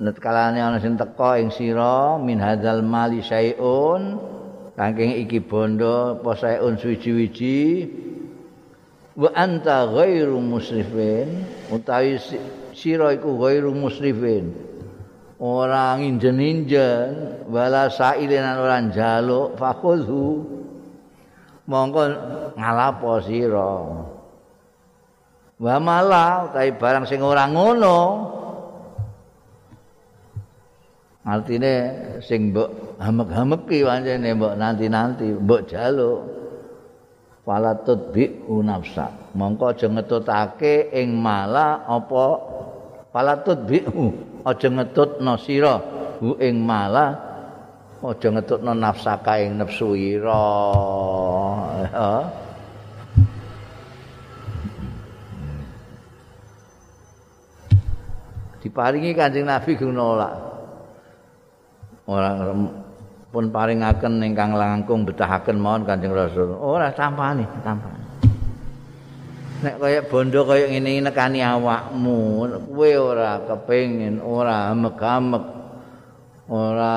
net 0.03 0.19
kalane 0.19 0.59
ana 0.59 0.83
sing 0.83 0.99
teka 0.99 1.39
ing 1.39 1.55
sira 1.55 2.19
min 2.19 2.43
hadzal 2.43 2.83
mali 2.83 3.23
syai'un 3.23 4.19
saking 4.83 5.15
iki 5.23 5.39
bondo 5.39 6.19
apa 6.19 6.35
syai'un 6.35 6.75
suwi-wiji 6.75 7.87
wa 9.15 9.31
anta 9.31 9.87
ghairu 9.87 10.43
musrifin 10.43 11.47
utawi 11.71 12.19
sira 12.75 13.15
iku 13.15 13.39
ghairu 13.39 13.71
musrifin. 13.71 14.51
Ora 15.43 15.99
nginjen-injen 15.99 17.47
wala 17.51 17.91
sa'ilen 17.91 18.59
ora 18.59 18.83
njaluk 18.83 19.55
fakhudhu. 19.55 20.51
Mongko 21.67 22.03
ngalapo 22.59 23.23
sira. 23.23 23.75
Wa 25.63 25.77
malah 25.79 26.51
utahe 26.51 26.75
barang 26.75 27.07
sing 27.07 27.23
ora 27.23 27.47
ngono 27.47 27.99
artine 31.23 31.75
sing 32.19 32.51
mbok 32.51 32.99
hamek-hameki 32.99 33.87
pancene 33.87 34.29
mbok 34.35 34.55
nanti-nanti 34.59 35.27
mbok 35.39 35.63
jaluk. 35.71 36.21
Falatut 37.43 38.15
bi 38.15 38.31
nafsa. 38.63 39.35
Mongko 39.35 39.75
aja 39.75 39.91
ngetutake 39.91 40.95
ing 40.95 41.19
malah 41.19 41.83
apa 41.91 42.25
falatut 43.11 43.67
bi 43.67 43.83
aja 44.47 44.69
ngetutno 44.71 45.35
sira. 45.43 45.75
Hu 46.23 46.39
ing 46.39 46.63
malah 46.63 47.11
aja 47.99 48.29
ngetutno 48.31 48.79
nafsaka 48.79 49.43
ing 49.43 49.59
nafsu 49.59 49.99
ira. 49.99 50.47
Diparingi 58.63 59.11
Kanjeng 59.19 59.51
Nabi 59.51 59.75
nolak 59.83 60.52
ora 62.07 62.31
pun 63.33 63.49
paringaken 63.49 64.21
ingkang 64.21 64.53
langkung 64.53 65.09
betahaken 65.09 65.57
mawon 65.57 65.89
Kanjeng 65.89 66.13
Rasul. 66.13 66.53
Ora 66.53 66.93
tampani 66.93 67.49
tampani. 67.65 68.05
Nek 69.63 69.79
kaya 69.79 70.01
bondo 70.05 70.43
kaya 70.43 70.67
ngene 70.69 71.07
nekani 71.07 71.41
awakmu 71.41 72.51
kowe 72.67 72.91
ora 72.99 73.41
kepengin 73.47 74.19
ora 74.19 74.75
megamek 74.75 75.45
ora 76.51 76.97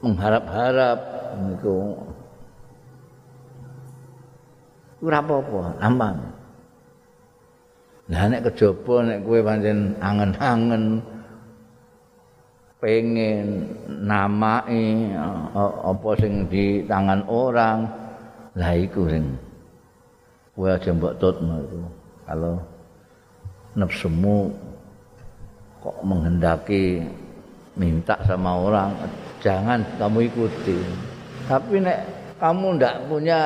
mengharap-harap 0.00 1.00
niku. 1.44 1.92
Ora 5.00 5.16
apa-apa 5.20 5.80
aman 5.80 6.16
lah 8.10 8.26
nek 8.26 8.42
kejaba 8.50 9.06
nek 9.06 9.22
kowe 9.22 9.38
pancen 9.38 9.94
angen-angen 10.02 10.98
pengen 12.80 13.76
namai 13.86 15.12
apa 15.84 16.10
sing 16.16 16.48
di 16.48 16.82
tangan 16.88 17.22
orang. 17.28 17.84
Lah 18.56 18.74
iku 18.74 19.06
sing 19.06 19.36
kowe 20.56 20.68
aja 20.68 20.90
mbok 20.92 21.16
tutno 21.22 21.62
itu 21.62 21.80
kalau 22.26 22.58
nafsumu 23.78 24.50
kok 25.80 25.96
menghendaki 26.04 27.00
minta 27.78 28.18
sama 28.26 28.58
orang 28.58 28.90
jangan 29.40 29.80
kamu 29.96 30.26
ikuti. 30.28 30.76
Tapi 31.46 31.80
nek 31.80 32.00
kamu 32.42 32.80
ndak 32.80 32.96
punya 33.06 33.40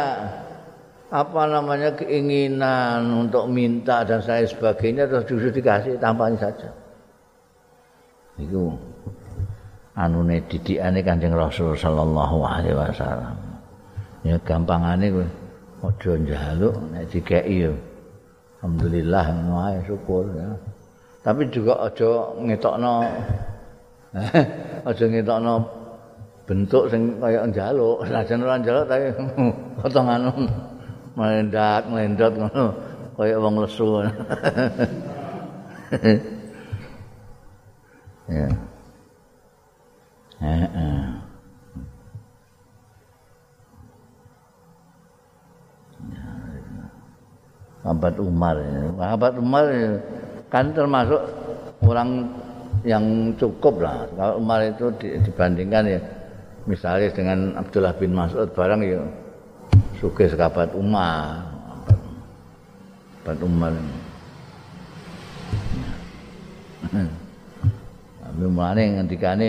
apa 1.14 1.42
namanya 1.46 1.94
keinginan 1.94 3.28
untuk 3.28 3.46
minta 3.46 4.02
dan 4.02 4.18
saya 4.18 4.42
sebagainya 4.48 5.06
terus 5.06 5.28
justru 5.30 5.50
dikasih 5.54 6.00
tampaknya 6.02 6.50
saja. 6.50 6.70
Itu 8.40 8.74
anu 9.94 10.26
ne 10.26 10.42
didikane 10.50 11.00
Kanjeng 11.06 11.34
Rasul 11.34 11.78
sallallahu 11.78 12.42
alaihi 12.42 12.74
wasallam. 12.74 13.38
Ya 14.26 14.36
gampangane 14.42 15.06
kowe 15.14 15.26
aja 15.84 16.12
njaluk 16.18 16.74
nek 16.90 17.04
dikeki 17.12 17.68
yo 17.68 17.72
alhamdulillah 18.58 19.26
wae 19.54 19.78
syukur 19.86 20.26
ya. 20.34 20.50
Tapi 21.22 21.46
juga 21.48 21.78
aja 21.86 22.10
ngetokno 22.42 22.94
aja 24.88 25.04
ngetokno 25.06 25.54
bentuk 26.44 26.90
sing 26.90 27.20
kaya 27.22 27.46
njaluk. 27.46 28.02
Senajan 28.08 28.42
ora 28.42 28.56
njaluk 28.58 28.84
tapi 28.90 29.06
potongan 29.78 30.20
mendak 31.14 31.86
mendot 31.86 32.32
ngono 32.34 32.64
kaya 33.14 33.36
wong 33.38 33.54
lesu. 33.62 33.88
Ya 38.24 38.48
heeh 40.42 41.06
Abad 47.84 48.16
Umar, 48.16 48.56
Abad 48.96 49.36
Umar 49.36 49.68
kan 50.48 50.72
termasuk 50.72 51.20
orang 51.84 52.32
yang 52.80 53.28
cukup 53.36 53.84
lah. 53.84 54.08
Kalau 54.16 54.40
Umar 54.40 54.64
itu 54.64 54.88
dibandingkan 55.20 55.84
ya, 55.92 56.00
misalnya 56.64 57.12
dengan 57.12 57.52
Abdullah 57.60 57.92
bin 57.92 58.16
Mas'ud 58.16 58.48
barang 58.56 58.80
ya, 58.88 59.04
suge 60.00 60.32
sekabat 60.32 60.72
Umar, 60.72 61.44
Abad 63.20 63.38
Umar. 63.44 63.72
Tapi 68.24 68.44
mulane 68.48 68.82
ngendikane 68.96 69.48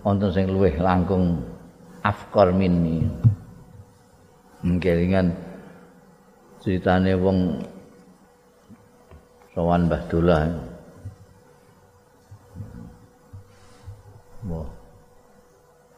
wonten 0.00 0.30
sing 0.32 0.46
luweh 0.48 0.76
langkung 0.80 1.44
afkor 2.00 2.52
minni 2.56 3.04
ngelingan 4.64 5.32
ceritane 6.60 7.12
wong 7.16 7.60
sowan 9.52 9.88
Mbah 9.88 10.02
Dolah 10.08 10.42
Wah, 14.40 14.64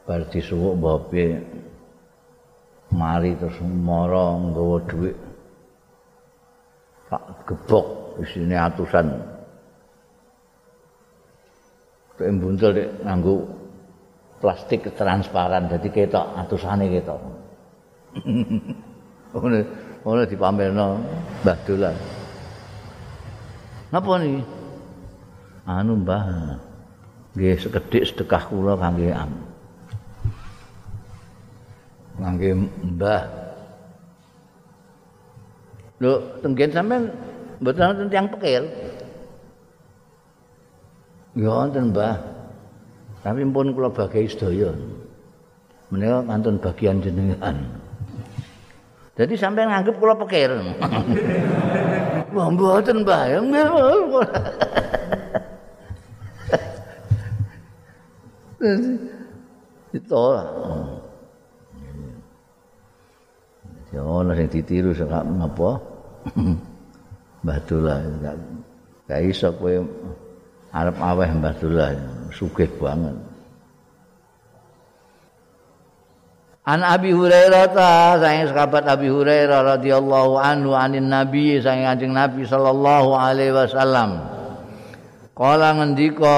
bar 0.03 0.27
disuwuk 0.35 0.83
bapak 0.83 1.47
mari 2.91 3.39
terus 3.39 3.55
moro 3.63 4.35
nggawa 4.51 4.83
dhuwit. 4.91 5.15
tak 7.07 7.23
gebok 7.47 8.19
isine 8.19 8.59
atusan. 8.59 9.15
atusan 12.19 12.35
buntel 12.43 12.71
dek 12.75 12.89
nganggo 13.07 13.62
plastik 14.43 14.91
transparan 14.99 15.71
dadi 15.71 15.87
ketok 15.87 16.35
atusane 16.35 16.91
ketok. 16.91 17.21
Ngono 19.33 19.59
ngono 20.03 20.23
dipamerno 20.27 20.87
Mbah 21.47 21.59
Dolan. 21.63 21.97
Napa 23.95 24.13
niki? 24.19 24.43
Anu 25.65 26.03
Mbah. 26.03 26.27
Nggih 27.33 27.57
sekedhik 27.57 28.05
sedekah 28.05 28.45
kula 28.51 28.75
kangge 28.77 29.09
am. 29.15 29.33
Kangge 32.19 32.51
Mbah. 32.93 33.23
Lho, 36.03 36.13
tenggen 36.43 36.75
sampean 36.75 37.03
mboten 37.63 37.89
wonten 37.89 38.11
tiyang 38.11 38.29
pekil. 38.37 38.65
Ya 41.39 41.49
wonten 41.49 41.95
Mbah. 41.95 42.32
Tapi 43.23 43.47
pun 43.47 43.71
kula 43.71 43.89
bagi 43.95 44.27
sedaya. 44.27 44.75
Menika 45.95 46.27
kantun 46.27 46.59
bagian 46.59 46.99
jenengan. 46.99 47.55
Jadi 49.15 49.39
sampai 49.39 49.71
nganggep 49.71 49.95
kula 50.03 50.19
pikir. 50.27 50.51
Wah, 52.35 52.49
mboten, 52.49 53.07
Mbah. 53.07 53.29
Itu 59.93 60.17
lah. 60.17 60.49
Ya 63.93 64.01
Allah 64.01 64.33
yang 64.41 64.49
ditiru 64.49 64.97
sak 64.97 65.13
apa? 65.13 65.71
Mbah 67.45 67.59
Dullah 67.69 68.01
gak 69.05 69.21
iso 69.29 69.53
kowe 69.53 69.85
arep 70.73 70.97
aweh 70.97 71.29
Mbah 71.29 71.55
Dullah 71.61 71.93
sugih 72.33 72.69
banget. 72.81 73.17
An 76.63 76.81
Abi 76.87 77.11
Hurairah 77.11 77.75
ta 77.75 78.17
saking 78.23 78.55
sahabat 78.55 78.87
Abi 78.87 79.11
Hurairah 79.11 79.77
radhiyallahu 79.77 80.39
anhu 80.39 80.73
anin 80.79 81.11
Nabi 81.11 81.59
saking 81.59 81.85
Kanjeng 81.85 82.15
Nabi 82.15 82.47
sallallahu 82.47 83.11
alaihi 83.19 83.51
wasallam. 83.51 84.23
Kala 85.35 85.75
ngendika 85.75 86.37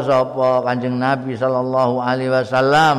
sapa 0.00 0.64
Kanjeng 0.64 0.96
Nabi 0.96 1.36
sallallahu 1.36 2.00
alaihi 2.00 2.32
wasallam 2.32 2.98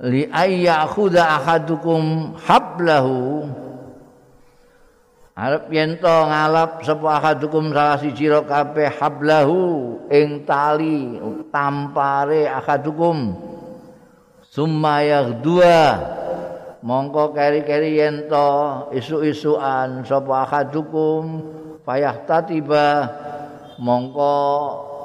li 0.00 0.24
ayyakhudha 0.24 1.36
ahadukum 1.36 2.32
hablahu 2.40 3.44
Arep 5.40 5.72
yen 5.72 5.96
to 5.96 6.16
ngalap 6.28 6.84
sapa 6.84 7.16
ahadukum 7.16 7.72
salah 7.72 7.96
siji 7.96 8.28
kabeh 8.28 8.92
hablahu 8.92 9.96
ing 10.12 10.44
tali 10.44 11.16
tampare 11.48 12.44
ahadukum. 12.44 13.40
Summa 14.44 15.00
dua 15.40 15.96
mongko 16.84 17.32
keri-keri 17.32 18.04
yen 18.04 18.28
to 18.28 18.48
isu-isuan 18.92 20.04
sapa 20.04 20.44
ahadukum. 20.44 21.40
Payah 21.88 22.20
tatiba 22.28 23.08
mongko 23.80 24.36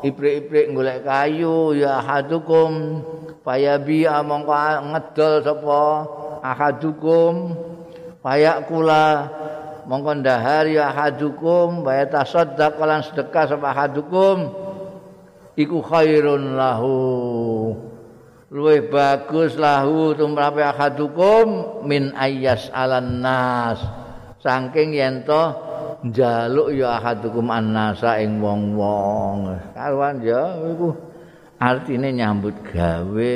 iprik-iprik 0.04 0.76
golek 0.76 1.08
kayu 1.08 1.80
ya 1.80 2.04
ahadukum. 2.04 3.00
Payabi 3.40 4.04
mongko 4.04 4.52
ngedol 4.84 5.34
sapa 5.48 5.80
ahadukum. 6.44 7.56
Payak 8.20 8.68
kula 8.68 9.32
mongko 9.86 10.22
ndahar 10.22 10.66
ya 10.70 10.90
ahadukum 10.90 11.86
wa 11.86 11.94
tasaddaq 12.06 12.78
lan 12.82 13.02
sedekah 13.06 13.46
sapa 13.50 13.72
ahadukum 13.72 14.50
iku 15.56 15.82
khairun 15.86 16.58
lahu 16.58 16.98
luwih 18.50 18.90
bagus 18.90 19.58
lahu 19.58 20.14
tumrape 20.18 20.62
ahadukum 20.62 21.46
min 21.86 22.14
ayyas 22.18 22.70
alan 22.74 23.22
nas 23.22 23.82
saking 24.42 24.94
yen 24.94 25.26
to 25.26 25.66
njaluk 26.06 26.70
ya 26.78 27.02
ahadukum 27.02 27.50
annasa 27.50 28.22
ing 28.22 28.38
wong-wong. 28.38 29.58
Karuan 29.74 30.22
ya 30.22 30.54
iku 30.62 30.94
artine 31.58 32.14
nyambut 32.14 32.54
gawe 32.70 33.32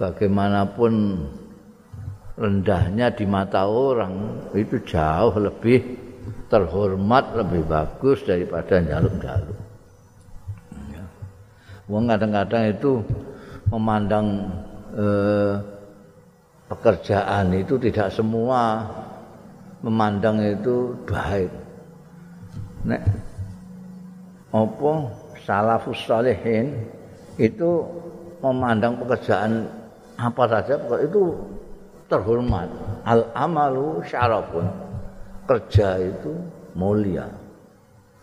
bagaimanapun 0.00 0.94
rendahnya 2.38 3.10
di 3.10 3.26
mata 3.26 3.66
orang 3.66 4.46
itu 4.54 4.78
jauh 4.86 5.34
lebih 5.36 5.82
terhormat 6.46 7.34
lebih 7.34 7.66
bagus 7.66 8.22
daripada 8.24 8.78
njaluk-njaluk. 8.78 9.58
Wong 11.88 12.04
kadang-kadang 12.04 12.68
itu 12.68 13.00
memandang 13.72 14.26
eh, 14.92 15.56
pekerjaan 16.68 17.48
itu 17.56 17.80
tidak 17.80 18.12
semua 18.12 18.84
memandang 19.80 20.36
itu 20.44 20.92
baik. 21.08 21.48
Nek 22.84 23.02
apa 24.52 24.92
salafus 25.44 26.00
salihin 26.04 26.76
itu 27.40 27.84
memandang 28.44 29.00
pekerjaan 29.00 29.64
apa 30.20 30.44
saja 30.44 30.76
itu 31.00 31.36
terhormat. 32.08 32.68
Al 33.04 33.28
amalu 33.36 34.02
syarafun. 34.04 34.66
Kerja 35.48 35.96
itu 36.00 36.32
mulia. 36.76 37.28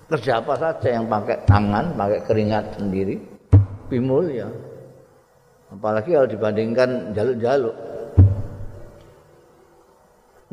Kerja 0.06 0.38
apa 0.38 0.54
saja 0.54 1.02
yang 1.02 1.10
pakai 1.10 1.42
tangan, 1.50 1.98
pakai 1.98 2.22
keringat 2.30 2.78
sendiri, 2.78 3.18
lebih 3.90 4.02
mulia. 4.06 4.46
Apalagi 5.74 6.14
kalau 6.14 6.30
dibandingkan 6.30 6.90
jaluk-jaluk. 7.18 7.74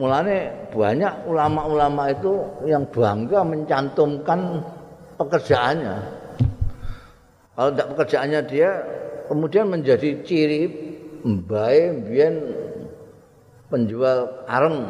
Mulane 0.01 0.37
banyak 0.73 1.29
ulama-ulama 1.29 2.09
itu 2.09 2.33
yang 2.65 2.89
bangga 2.89 3.45
mencantumkan 3.45 4.65
pekerjaannya. 5.21 5.97
Kalau 7.53 7.71
tidak 7.77 7.89
pekerjaannya 7.93 8.41
dia 8.49 8.71
kemudian 9.29 9.69
menjadi 9.69 10.25
ciri 10.25 10.63
mbae 11.23 12.09
biyen 12.09 12.35
penjual 13.73 14.29
arem. 14.45 14.85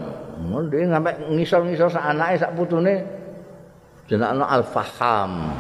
Dia 0.74 0.90
sampai 0.90 1.14
ngisor-ngisor 1.30 1.88
sak 1.94 2.02
anake 2.02 2.42
sak 2.42 2.52
putune 2.58 3.06
jenakno 4.10 4.42
Al-Faham. 4.42 5.54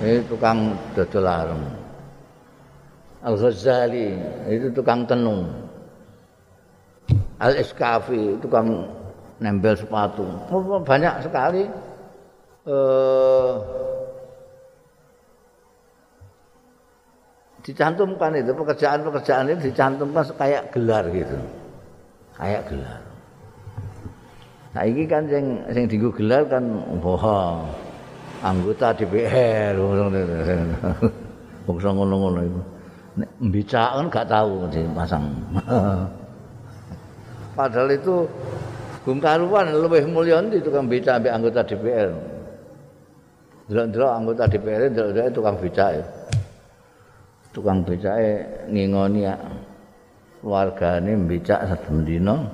Ini 0.00 0.24
tukang 0.32 0.72
dodol 0.96 1.28
arem. 1.28 1.62
Al-Ghazali 3.20 4.16
itu 4.48 4.72
tukang 4.72 5.04
tenung. 5.04 5.50
Al-Iskafi 7.38 8.40
itu 8.40 8.46
kan 8.48 8.66
nempel 9.38 9.74
sepatu. 9.78 10.26
Banyak 10.82 11.14
sekali 11.22 11.62
eh, 12.66 13.52
dicantumkan 17.62 18.32
itu 18.38 18.50
pekerjaan-pekerjaan 18.54 19.54
itu 19.54 19.70
dicantumkan 19.70 20.24
kayak 20.34 20.72
gelar 20.74 21.04
gitu. 21.12 21.36
Kayak 22.38 22.62
gelar. 22.70 23.02
Nah 24.78 24.84
ini 24.86 25.02
kan 25.10 25.26
yang 25.26 25.46
yang 25.74 25.86
dienggo 25.90 26.14
gelar 26.14 26.46
kan 26.46 26.62
wah 27.02 27.66
anggota 28.46 28.94
DPR 28.94 29.74
wong 29.74 30.14
ngono-ngono 31.66 32.40
itu. 32.46 32.62
Nek 33.18 33.30
mbicak 33.42 33.90
kan 33.98 34.06
gak 34.06 34.26
tahu 34.30 34.70
pasang. 34.94 35.24
Padahal 37.58 37.90
itu 37.90 38.22
Bung 39.02 39.18
Karuan 39.18 39.74
lebih 39.74 40.06
mulia 40.06 40.38
nanti 40.38 40.62
tukang 40.62 40.86
beca 40.86 41.18
ambil 41.18 41.32
anggota 41.34 41.60
DPR. 41.66 42.10
Delok-delok 43.66 44.12
anggota 44.14 44.42
DPR 44.46 44.82
delok-delok 44.94 45.32
tukang 45.34 45.56
beca 45.58 45.86
ya. 45.98 46.04
Tukang 47.50 47.78
beca 47.82 48.12
ngingoni 48.70 49.26
ya. 49.26 49.34
Keluargane 50.38 51.18
beca 51.26 51.66
satu 51.66 52.02
dino. 52.06 52.46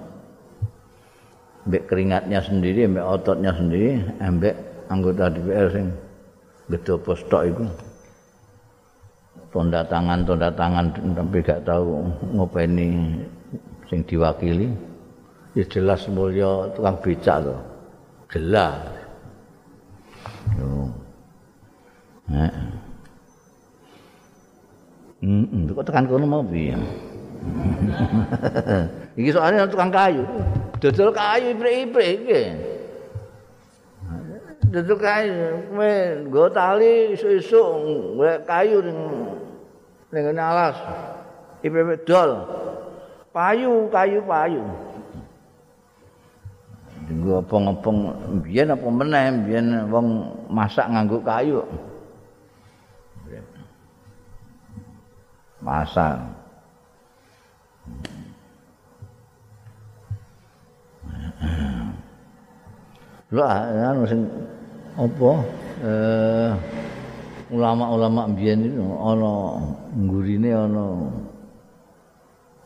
Mbek 1.64 1.88
keringatnya 1.88 2.44
sendiri, 2.44 2.84
mbek 2.88 3.04
ototnya 3.04 3.52
sendiri, 3.56 4.00
mbek 4.20 4.54
anggota 4.92 5.32
DPR 5.32 5.68
sing 5.72 5.86
gedhe 6.68 6.94
postok 7.00 7.42
itu. 7.48 7.64
Tanda 9.52 9.86
tangan, 9.86 10.26
tanda 10.26 10.50
tangan 10.50 10.90
tapi 11.14 11.38
gak 11.40 11.62
tahu 11.62 12.04
ngopeni 12.34 13.16
sing 13.86 14.02
diwakili. 14.02 14.66
ya 15.54 15.62
jelas 15.70 16.10
mulya 16.10 16.74
tukang 16.74 16.98
becak 16.98 17.46
to. 17.46 17.54
Jelas. 18.34 18.82
Heeh, 22.24 22.50
kok 25.70 25.84
tekan 25.86 26.10
kono 26.10 26.26
mau 26.26 26.42
piye? 26.42 26.74
iki 29.18 29.30
soalnya 29.30 29.68
tukang 29.68 29.92
kayu. 29.92 30.24
Dodol 30.80 31.10
kayu 31.12 31.54
iprik-iprik 31.56 32.08
iki. 32.24 32.42
Dodol 34.72 34.98
kayu, 34.98 35.34
kowe 35.70 35.92
nggo 36.26 36.44
tali 36.50 37.14
golek 37.14 38.42
kayu 38.48 38.82
ning 38.82 38.98
ning 40.10 40.24
alas. 40.38 40.76
Iprik 41.64 42.04
dol. 42.04 42.44
Payu, 43.34 43.90
kayu, 43.90 44.22
payu. 44.22 44.62
Nggo 47.04 47.44
opong-opong 47.44 47.98
biyen 48.40 48.72
apa 48.72 48.88
meneh 48.88 49.26
biyen 49.44 49.66
wong 49.92 50.06
masak 50.48 50.88
nganggo 50.88 51.20
kayu. 51.20 51.60
Masak. 55.64 56.43
Lah, 63.34 63.66
anu 63.90 64.06
sing 64.06 64.22
apa? 64.94 65.30
Eh 65.82 66.50
ulama-ulama 67.50 68.30
mbiyen 68.30 68.62
itu 68.62 68.78
ana 68.78 69.58
nggurine 69.94 70.50
ana 70.54 70.86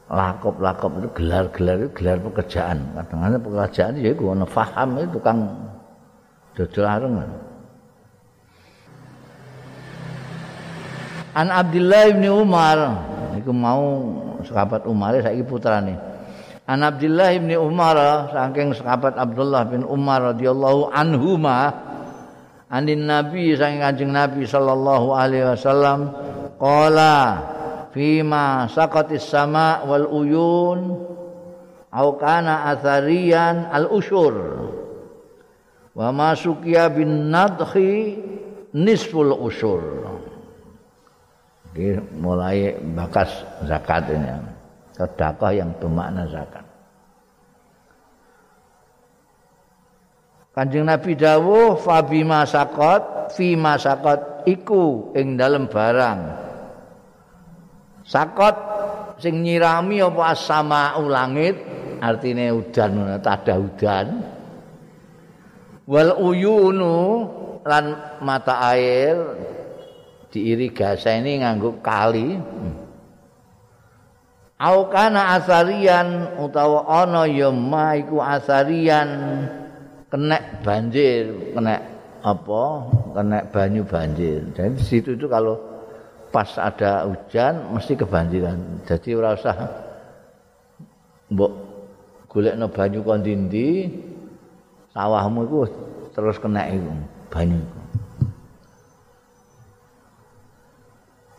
lakop-lakop 0.09 0.93
itu 1.01 1.09
gelar-gelar 1.16 1.77
itu 1.83 1.91
gelar 1.97 2.21
pekerjaan. 2.21 2.79
Kadang-kadang 2.97 3.43
pekerjaan 3.43 3.93
ya 3.97 4.12
iku 4.12 4.37
ana 4.37 4.45
faham 4.45 4.89
itu 5.01 5.09
tukang 5.16 5.39
dodol 6.53 6.85
areng. 6.85 7.14
An 11.33 11.49
Abdullah 11.49 12.12
bin 12.12 12.29
Umar 12.29 12.79
iku 13.41 13.53
mau 13.57 13.85
sahabat 14.47 14.86
Umar 14.86 15.18
saiki 15.18 15.43
putrane. 15.43 15.99
An 16.68 16.84
Abdullah 16.84 17.32
bin 17.41 17.57
Umar 17.57 18.28
saking 18.28 18.76
sahabat 18.76 19.16
Abdullah 19.16 19.64
bin 19.64 19.89
Umar 19.89 20.36
radhiyallahu 20.36 20.93
anhuma 20.93 21.72
anin 22.68 23.09
Nabi 23.09 23.57
saking 23.57 23.80
Kanjeng 23.80 24.12
Nabi 24.12 24.45
sallallahu 24.45 25.16
alaihi 25.16 25.49
wasallam 25.49 26.12
qala 26.61 27.16
fima 27.97 28.68
saqatis 28.68 29.24
sama 29.24 29.80
wal 29.89 30.12
uyun 30.12 30.93
au 31.89 32.09
kana 32.20 32.68
atharian 32.68 33.72
al 33.72 33.89
usyur 33.89 34.68
wa 35.97 36.12
ma 36.12 36.36
sukiya 36.36 36.93
bin 36.93 37.32
nadhi 37.32 38.20
nisful 38.76 39.32
usyur 39.41 40.05
Ini 40.05 40.18
mulai 42.16 42.77
bakas 42.97 43.45
zakat 43.66 44.09
ini. 44.11 44.33
Sedekah 44.97 45.53
yang 45.55 45.71
bermakna 45.79 46.27
zakat. 46.27 46.66
Kanjeng 50.59 50.91
Nabi 50.91 51.14
dawuh 51.14 51.79
fabima 51.79 52.43
sakot 52.43 53.31
fima 53.31 53.79
sakot 53.79 54.43
iku 54.43 55.14
ing 55.14 55.39
dalem 55.39 55.71
barang. 55.71 56.21
Sakot 58.03 58.57
sing 59.23 59.47
nyirami 59.47 60.03
apa 60.03 60.35
asama 60.35 60.99
langit 60.99 61.55
artine 62.03 62.51
udan 62.51 63.23
tada 63.23 63.55
udan. 63.55 64.07
Wal 65.87 66.11
uyunu 66.27 66.99
lan 67.62 68.19
mata 68.19 68.59
air 68.75 69.14
diirigasi 70.35 71.24
ini 71.24 71.41
nganggo 71.41 71.81
kali 71.81 72.37
au 74.61 74.79
kana 74.93 75.39
asarian 75.41 76.39
utawa 76.43 76.85
ana 76.85 77.24
ya 77.24 77.49
ma 77.49 77.97
iku 77.97 78.20
asarian 78.20 79.09
kena 80.12 80.37
banjir 80.61 81.55
kena 81.55 81.81
apa 82.20 82.62
kena 83.14 83.39
banyu 83.49 83.83
banjir 83.87 84.43
di 84.53 84.83
situ 84.83 85.14
itu 85.14 85.26
kalau 85.31 85.79
pas 86.29 86.49
ada 86.61 87.09
hujan 87.09 87.72
mesti 87.72 87.97
kebanjiran. 87.97 88.85
Jadi 88.85 89.09
ora 89.16 89.33
usah 89.35 89.57
mbok 91.33 91.53
golekno 92.29 92.68
banyu 92.68 93.01
kon 93.05 93.24
sawahmu 94.93 95.41
iku 95.49 95.61
terus 96.12 96.37
kena 96.41 96.68
iku 96.68 96.93
banyu. 97.33 97.61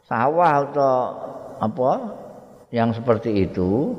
Sawah 0.10 0.66
atau 0.66 0.98
apa 1.62 1.92
yang 2.74 2.90
seperti 2.90 3.46
itu 3.46 3.94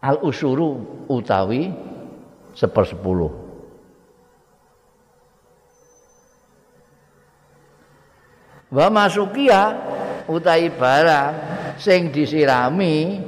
al 0.00 0.24
usuru 0.24 1.04
utawi 1.04 1.68
sepersepuluh. 2.56 3.28
Wa 8.72 8.88
masukia 8.88 9.76
utai 10.28 10.72
barang 10.72 11.32
sing 11.76 12.08
disirami 12.08 13.20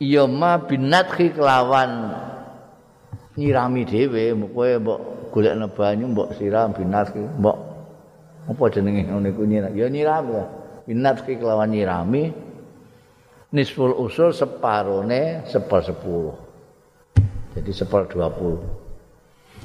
ya 0.00 0.24
ma 0.24 0.56
binatki 0.56 1.36
kelawan 1.36 2.16
nyirami 3.36 3.82
dhewe 3.88 4.36
kowe 4.52 4.70
mbok 4.78 5.17
golekno 5.30 5.68
banyu 5.72 6.10
mbok 6.12 6.36
siram 6.36 6.72
binatki 6.72 7.20
mbok. 7.40 7.56
Apa 8.48 8.64
jenenge 8.72 9.04
ngene 9.04 9.28
iku 9.28 9.44
nyirami 9.44 9.76
ya 9.76 9.86
nyirami 9.92 10.40
binatki 10.88 11.36
kelawan 11.36 11.68
nyirami 11.68 12.32
nisful 13.52 13.92
usul 13.92 14.32
separone 14.32 15.44
seper 15.44 15.84
sepuluh. 15.84 16.36
Jadi 17.52 17.70
seper 17.72 18.08
dua 18.08 18.32
puluh. 18.32 18.60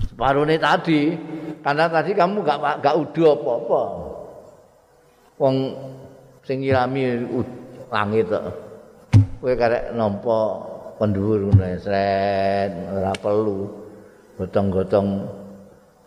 Separuhnya 0.04 0.60
tadi 0.60 1.16
karena 1.64 1.88
tadi 1.88 2.12
kamu 2.12 2.44
gak 2.44 2.84
gak 2.84 2.96
udah 2.98 3.32
apa-apa. 3.40 3.82
Wong 5.40 5.56
sing 6.44 6.60
nyirami 6.60 7.24
langit 7.88 8.28
kowe 9.40 9.54
karek 9.56 9.96
nampa 9.96 10.40
pendhuwur 11.00 11.52
ngono 11.52 11.68
sret 11.80 12.72
ora 12.96 13.12
perlu 13.16 13.68
gotong-gotong 14.40 15.08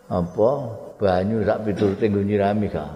apa 0.07 0.49
banyu 0.97 1.43
sak 1.43 1.67
piturute 1.67 2.07
nggo 2.07 2.23
nyirami 2.23 2.67
kan 2.71 2.95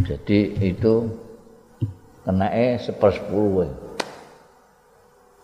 jadi 0.00 0.38
itu 0.64 1.12
kenae 2.24 2.80
sepersepuluh 2.80 3.68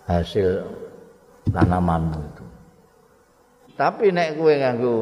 hasil 0.09 0.65
tanamanmu 1.53 2.21
itu 2.33 2.47
Tapi 3.77 4.09
nek 4.09 4.41
kowe 4.41 4.57
nganggo 4.57 4.97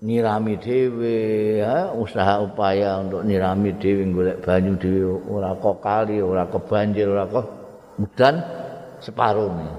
nyirami 0.00 0.56
dhewe, 0.56 1.18
ya, 1.60 1.92
usaha 1.92 2.40
upaya 2.40 3.04
untuk 3.04 3.20
nyirami 3.28 3.76
dhewe 3.76 4.00
golek 4.16 4.40
banyu 4.40 4.80
dhewe 4.80 5.20
ora 5.28 5.52
kok 5.60 5.84
kali, 5.84 6.24
ora 6.24 6.48
kok 6.48 6.64
banjir, 6.72 7.04
ora 7.04 7.28
kok 7.28 7.44
udan 8.00 8.40
separuh 9.04 9.52
nih. 9.52 9.74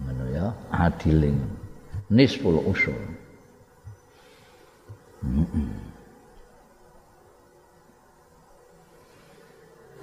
Ngono 0.00 0.24
ya, 0.32 0.46
adiling. 0.72 1.59
Nisful 2.10 2.58
usul. 2.66 2.98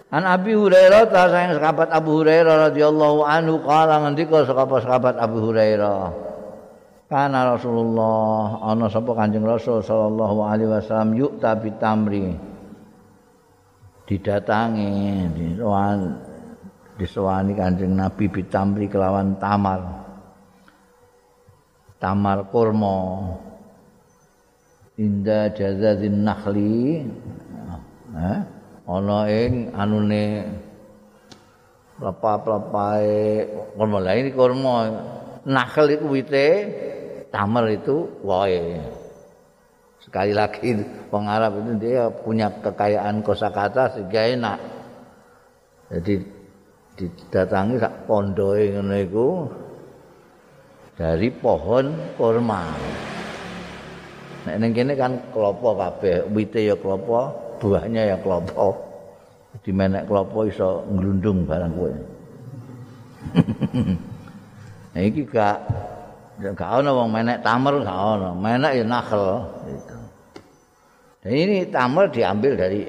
An 0.08 0.24
Abi 0.24 0.55
Hurairah 0.55 1.12
ta 1.12 1.28
sayang 1.28 1.60
sahabat 1.60 1.91
Abu 1.91 2.24
Hurairah 2.24 2.72
radhiyallahu 2.72 3.28
anhu 3.28 3.60
kala 3.60 4.08
ngendika 4.08 4.47
sahabat-sahabat 4.47 5.20
Abu 5.20 5.43
Hurairah. 5.43 6.16
Kana 7.12 7.55
Rasulullah 7.55 8.64
ana 8.64 8.88
sapa 8.88 9.12
Kanjeng 9.12 9.43
Rasul 9.43 9.84
sallallahu 9.84 10.47
alaihi 10.47 10.72
wasallam 10.72 11.12
yuk 11.12 11.43
tabi 11.43 11.76
tamri. 11.76 12.32
Didatangi 14.08 15.28
disowan 15.36 16.24
disowani 16.95 17.51
Kanjeng 17.51 17.91
Nabi 17.91 18.32
bitamri 18.32 18.88
kelawan 18.88 19.36
tamar. 19.43 20.07
Tamar 21.98 22.45
kurma. 22.54 23.26
Inda 24.98 25.50
jazazin 25.54 26.26
nakhli. 26.26 27.06
Eh, 28.18 28.39
ana 28.89 29.20
ing 29.30 29.74
anune 29.74 30.26
lepa-lepae 31.98 33.45
kurma. 33.74 33.98
Lah 34.02 34.14
ini 34.14 34.30
kurma 34.34 34.74
nakhl 35.45 35.89
iku 35.89 36.06
wite 36.14 36.48
tamar 37.34 37.70
itu 37.70 38.10
wae. 38.22 38.82
Sekali 40.02 40.32
lagi 40.32 40.72
wong 41.12 41.26
Arab 41.28 41.60
itu 41.66 41.72
dia 41.84 42.08
punya 42.08 42.48
kekayaan 42.64 43.20
kosakata 43.26 43.98
sehingga 43.98 44.22
enak. 44.24 44.60
Jadi 45.91 46.14
didatangi 46.98 47.76
sak 47.78 48.08
pondoe 48.08 48.72
ngono 48.72 48.95
iku 48.98 49.28
dari 50.98 51.30
pohon 51.30 51.93
kurma. 52.18 52.74
Nek 54.50 54.56
ning 54.58 54.72
kene 54.74 54.93
kan 54.98 55.14
klopo 55.30 55.78
kabeh, 55.78 56.26
wite 56.34 56.66
ya 56.66 56.76
klopo, 56.76 57.30
buahnya 57.62 58.16
ya 58.16 58.18
klopo. 58.18 58.74
Dimenek 59.62 60.10
klopo 60.10 60.50
iso 60.50 60.84
nglundung 60.89 61.45
barang 61.45 61.74
kowe. 61.78 61.93
Nah 64.98 65.06
iki 65.06 65.30
gak 65.30 65.62
gak 66.41 66.82
ana 66.82 66.89
wong 66.89 67.14
menek 67.14 67.45
tamer 67.45 67.86
gak 67.86 68.18
ana, 68.18 68.34
menek 68.34 68.82
ya 68.82 68.86
nakhl 68.88 69.45
gitu. 69.70 69.98
Dan 71.22 71.34
ini 71.38 71.70
tamer 71.70 72.10
diambil 72.10 72.58
dari 72.58 72.82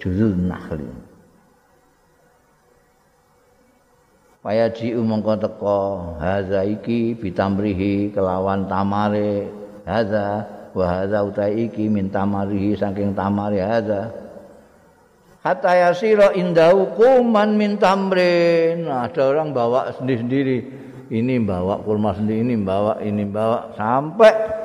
juzul 0.00 0.32
nakhli. 0.40 0.88
Paya 4.40 4.72
ji 4.72 4.96
mongko 4.96 5.36
teko 5.36 5.78
haza 6.16 6.64
iki 6.64 7.12
bitamrihi 7.12 8.08
kelawan 8.08 8.64
tamare 8.72 9.52
haza 9.84 10.48
wa 10.72 10.84
hadza 10.88 11.20
utai 11.28 11.68
iki 11.68 11.92
min 11.92 12.08
tamarihi 12.08 12.72
saking 12.72 13.12
tamari 13.12 13.60
hadza. 13.60 14.08
Hatta 15.44 15.76
yasira 15.76 16.32
indau 16.32 16.88
kuman 16.96 17.52
min 17.60 17.76
tamrin. 17.76 18.88
Nah, 18.88 19.12
ada 19.12 19.28
orang 19.28 19.52
bawa 19.52 19.92
sendiri-sendiri. 20.00 20.58
Ini 21.12 21.44
bawa 21.44 21.84
kurma 21.84 22.16
sendiri 22.16 22.40
ini 22.40 22.56
bawa 22.64 22.96
ini 23.04 23.28
bawa 23.28 23.76
sampai 23.76 24.59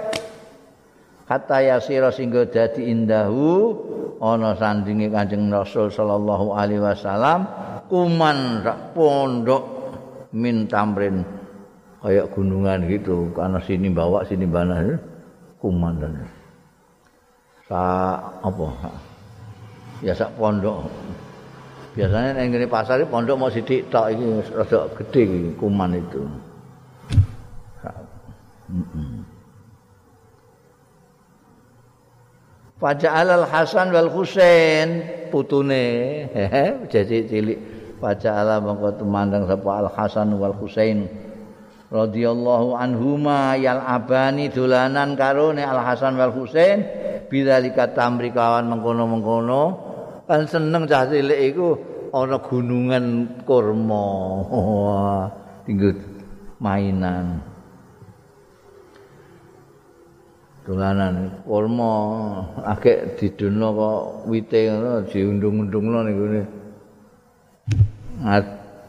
hatta 1.25 1.57
yasira 1.61 2.13
singgo 2.13 2.45
dadi 2.49 2.89
indahu 2.89 3.73
ana 4.21 4.55
sandinge 4.57 5.09
Kanjeng 5.11 5.49
Rasul 5.49 5.89
sallallahu 5.89 6.55
alaihi 6.55 6.81
wasallam 6.81 7.49
kuman 7.89 8.63
pondok 8.93 9.63
min 10.33 10.65
tamrin 10.69 11.25
kayak 12.05 12.29
gunungan 12.33 12.85
gitu 12.85 13.33
karena 13.33 13.57
sini 13.61 13.89
bawa 13.89 14.21
sini 14.25 14.45
bana 14.45 14.77
kumandan. 15.57 16.21
Sa 17.65 18.13
apa? 18.45 18.67
Ya 20.05 20.13
sak 20.13 20.37
pondok. 20.37 20.85
Biasanya 21.97 22.37
ning 22.37 22.53
ngene 22.53 22.67
pasar 22.69 23.01
iki 23.01 23.09
pondok 23.09 23.39
mau 23.39 23.49
sithik 23.49 23.89
tok 23.89 24.13
iki 24.13 24.25
rada 24.53 24.85
gedhe 25.01 25.21
iki 25.25 25.41
kuman 25.57 25.97
itu. 25.97 26.21
Faja'al 32.75 33.31
al-Hasan 33.31 33.95
wal 33.95 34.11
Husain 34.11 35.07
putune. 35.31 36.27
Jadi 36.91 37.17
cilik. 37.23 37.59
Faja'ala 38.03 38.59
mongko 38.59 38.99
tumandang 38.99 39.47
sapa 39.47 39.87
al-Hasan 39.87 40.35
wal 40.35 40.51
Husain. 40.59 41.07
Radhiyallahu 41.87 42.75
anhuma 42.75 43.55
yal 43.55 43.79
abani 43.79 44.51
dolanan 44.51 45.15
karo 45.15 45.55
Al 45.55 45.79
Hasan 45.79 46.19
wal 46.19 46.35
Husain 46.35 46.83
bidzalika 47.31 47.95
tamri 47.95 48.35
kawan 48.35 48.67
mengkono-mengkono. 48.67 49.63
Kan 50.27 50.43
seneng 50.43 50.83
cah 50.83 51.07
cilik 51.07 51.55
iku 51.55 51.79
ana 52.11 52.43
gunungan 52.43 53.39
kurma. 53.47 54.03
Tinggal 55.65 55.95
mainan 56.59 57.54
dolanan 60.65 61.45
kurma 61.45 61.93
akeh 62.65 63.13
didono 63.21 63.67
kok 63.77 64.01
wite 64.25 64.65
ngono 64.73 65.05
diundung-undungno 65.05 65.99
ning 66.01 66.15
ngene 66.17 66.41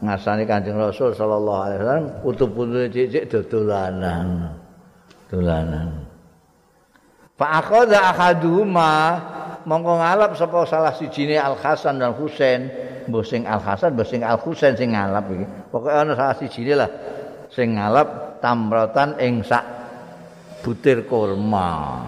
ngasani 0.01 0.43
Kanjeng 0.49 0.77
Rasul 0.77 1.13
sallallahu 1.13 1.61
alaihi 1.61 1.79
wasallam 1.81 2.05
putu-putu 2.21 2.89
cicik 2.89 3.29
dolanan. 3.49 4.57
Dolanan. 5.29 6.07
Fa 7.37 7.61
akhadha 7.61 8.09
ahaduhuma 8.13 8.91
mongko 9.69 10.01
ngalap 10.01 10.31
sapa 10.33 10.65
salah 10.65 10.93
sijine 10.97 11.37
Al 11.37 11.53
Hasan 11.59 12.01
dan 12.01 12.17
Husain, 12.17 12.71
mbok 13.05 13.21
sing 13.21 13.45
Al 13.45 13.61
Hasan, 13.61 13.93
mbok 13.93 14.07
sing 14.07 14.25
Al 14.25 14.41
Husain 14.41 14.73
sing 14.73 14.97
ngalap 14.97 15.29
iki. 15.29 15.45
Pokoke 15.69 15.93
ana 15.93 16.17
salah 16.17 16.35
sijine 16.41 16.73
lah 16.73 16.89
sing 17.53 17.77
ngalap 17.77 18.41
tamrotan 18.41 19.19
ing 19.21 19.45
sak 19.45 19.76
butir 20.61 21.05
kurma. 21.05 22.03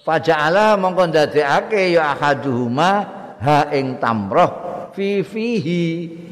Faja'ala 0.00 0.80
mongko 0.80 1.12
ndadekake 1.12 1.92
ya 1.94 2.16
ahaduhuma 2.16 2.90
ha 3.38 3.68
ing 3.70 4.00
tamroh 4.00 4.50
fi 4.96 5.20
fihi 5.20 5.84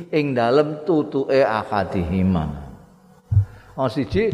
ing 0.08 0.32
dalem 0.32 0.82
tutuke 0.88 1.44
ahadihima. 1.44 2.44
Oh 3.78 3.86
siji 3.86 4.32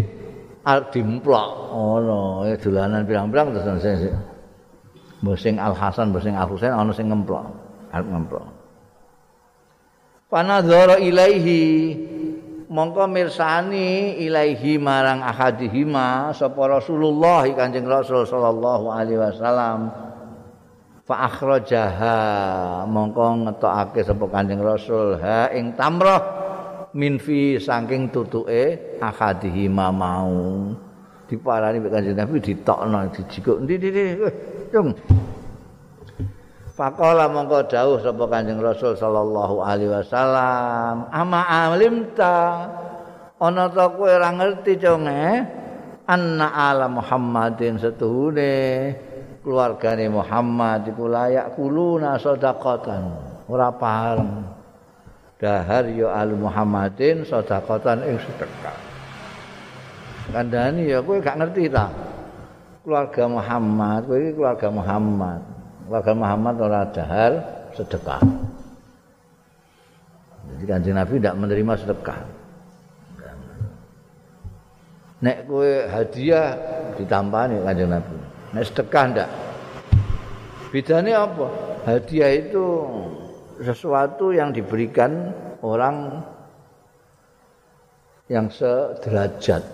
al 0.64 0.88
dimplok 0.88 1.68
ngono, 1.68 2.48
oh, 2.48 2.56
dolanan 2.56 3.04
pirang-pirang 3.04 3.52
terus 3.52 3.84
sing 3.84 4.12
sing 5.36 5.54
Al 5.56 5.76
Hasan, 5.76 6.12
sing 6.20 6.32
Al 6.36 6.48
Husain 6.48 6.72
ana 6.72 6.92
sing 6.92 7.08
ngemplok, 7.08 7.44
arep 7.92 8.06
ngemplok. 8.08 8.46
Panadzara 10.28 10.96
ilaihi 11.00 11.60
mongko 12.68 13.04
mirsani 13.10 14.18
ilaihi 14.20 14.80
marang 14.80 15.20
ahadihima 15.20 16.32
sapa 16.32 16.80
Rasulullah 16.80 17.44
Kanjeng 17.52 17.88
Rasul 17.88 18.24
sallallahu 18.24 18.86
alaihi 18.92 19.20
wasallam. 19.20 19.92
Fa 21.04 21.28
akhrajaha 21.28 22.18
mongko 22.88 23.48
ngetokake 23.48 24.00
sapa 24.04 24.24
Kanjeng 24.32 24.64
Rasul 24.64 25.20
ha 25.20 25.52
ing 25.52 25.76
tamrah 25.76 26.22
min 26.96 27.20
fi 27.20 27.60
saking 27.60 28.08
tutuke 28.08 28.96
akadihi 29.00 29.68
mau. 29.68 30.72
Diparani 31.24 31.80
Kanjeng 31.80 32.16
Nabi 32.16 32.36
ditokno 32.40 32.98
dijikuk. 33.12 33.64
Ndi 33.64 33.74
cung 34.72 34.92
Faqala 36.74 37.30
mongko 37.30 37.70
dawuh 37.70 38.02
sapa 38.02 38.26
Kanjeng 38.26 38.58
Rasul 38.58 38.98
sallallahu 38.98 39.62
alaihi 39.62 39.94
wasallam 39.94 41.06
ama 41.06 41.70
alimta? 41.70 42.66
Ana 43.38 43.70
ta 43.70 43.94
kowe 43.94 44.10
ora 44.10 44.34
ngerti 44.34 44.82
cung 44.82 45.06
eh? 45.06 45.38
Anna 46.10 46.50
ala 46.50 46.90
Muhammadin 46.90 47.78
setuhune 47.78 48.90
keluargane 49.46 50.10
Muhammad 50.10 50.90
iku 50.90 51.06
layak 51.06 51.54
kuluna 51.54 52.18
sedekatan. 52.18 53.22
Ora 53.46 53.70
paham. 53.70 54.42
Dahar 55.38 55.86
ya 55.94 56.10
al 56.10 56.34
Muhammadin 56.34 57.22
sedekatan 57.22 58.02
ing 58.02 58.18
sedekah. 58.18 58.78
Kandhani 60.34 60.90
ya 60.90 60.98
kowe 61.06 61.22
gak 61.22 61.38
ngerti 61.38 61.70
ta? 61.70 61.86
Keluarga 62.82 63.30
Muhammad 63.30 64.10
kowe 64.10 64.18
iki 64.18 64.34
keluarga 64.34 64.68
Muhammad 64.74 65.53
keluarga 65.84 66.12
Muhammad 66.16 66.54
ora 66.60 66.80
dahar 66.88 67.32
sedekah 67.76 68.22
jadi 70.44 70.64
kanjeng 70.64 70.96
Nabi 70.96 71.14
tidak 71.20 71.36
menerima 71.40 71.72
sedekah 71.80 72.20
nek 75.24 75.38
kowe 75.48 75.70
hadiah 75.88 76.56
ditampani 76.96 77.60
kanjeng 77.64 77.92
Nabi 77.92 78.34
Nek 78.54 78.70
sedekah 78.70 79.04
ndak. 79.10 79.30
Bedanya 80.70 81.26
apa? 81.26 81.46
Hadiah 81.82 82.30
itu 82.38 82.86
sesuatu 83.58 84.30
yang 84.30 84.54
diberikan 84.54 85.34
orang 85.58 86.22
yang 88.30 88.46
sederajat. 88.46 89.66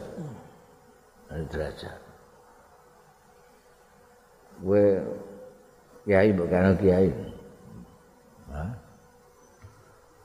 Sederajat. 1.29 1.99
Gue 4.65 5.05
kiai 6.05 6.31
bukan 6.33 6.77
kiai. 6.81 7.11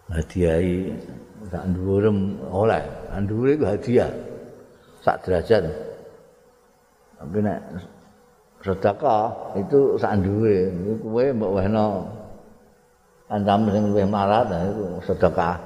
Hadiahi 0.05 0.93
tak 1.49 1.65
dhuwurem 1.73 2.37
oleh, 2.53 2.83
dhuwure 3.25 3.57
itu 3.57 3.65
hadiah. 3.65 4.11
Sak 5.01 5.21
derajat. 5.25 5.65
Tapi 7.17 7.37
nek 7.41 7.61
sedekah 8.61 9.33
itu 9.57 9.97
sak 10.01 10.21
duwe 10.21 10.69
kowe 11.01 11.25
mbok 11.33 11.53
wehno. 11.61 12.05
Andam 13.29 13.65
sing 13.73 13.89
luwih 13.89 14.05
marat 14.05 14.49
itu 14.49 14.85
sedekah. 15.05 15.57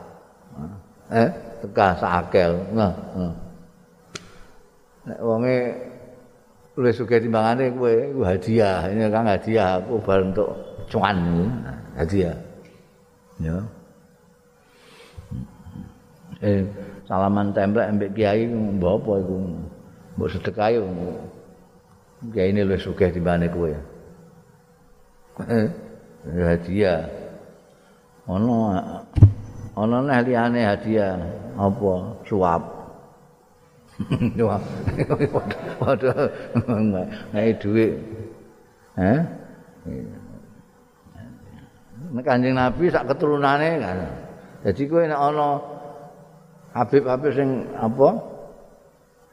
Eh 1.12 1.30
sedekah 1.60 1.92
sakel 2.00 2.52
nah. 2.76 2.92
Nek 5.08 5.20
wonge 5.20 5.76
luwih 6.80 6.96
sugih 6.96 7.20
timbangane 7.20 7.76
kowe 7.76 7.92
iku 7.92 8.24
hadiah. 8.24 8.88
Ini 8.88 9.12
kan 9.12 9.28
hadiah 9.28 9.84
aku 9.84 10.00
bar 10.00 10.24
untuk 10.24 10.56
cuan. 10.88 11.20
Hadiah. 12.00 12.40
Ya. 13.44 13.60
Eh 16.40 16.64
salaman 17.04 17.52
templek 17.52 17.92
mbek 18.00 18.16
kiai 18.16 18.48
mbok 18.48 19.04
apa 19.04 19.12
iku? 19.20 19.36
Mbok 20.16 20.30
sedekah 20.32 20.70
yo 20.72 20.84
Ya 22.32 22.48
ini 22.48 22.64
sugih 22.80 23.12
di 23.12 23.20
mana 23.20 23.52
kue? 23.52 23.76
Eh, 25.52 25.68
hadiah. 26.40 27.04
Ono 28.24 28.72
ono 29.76 29.98
nih 30.08 30.32
liane 30.32 30.64
hadiah. 30.64 31.20
Apa? 31.60 32.24
Suap. 32.24 32.79
Padha 35.80 36.14
ngai 37.34 37.52
dhuwit. 37.60 37.94
Eh? 38.96 39.20
Nek 42.10 42.24
Kanjeng 42.26 42.56
Nabi 42.56 42.88
sak 42.90 43.12
keturunane 43.12 43.70
kan. 43.84 44.00
Jadi 44.64 44.84
kowe 44.88 45.04
nek 45.04 45.20
ana 45.20 45.60
Habib-habib 46.70 47.34
sing 47.34 47.66
apa? 47.76 48.10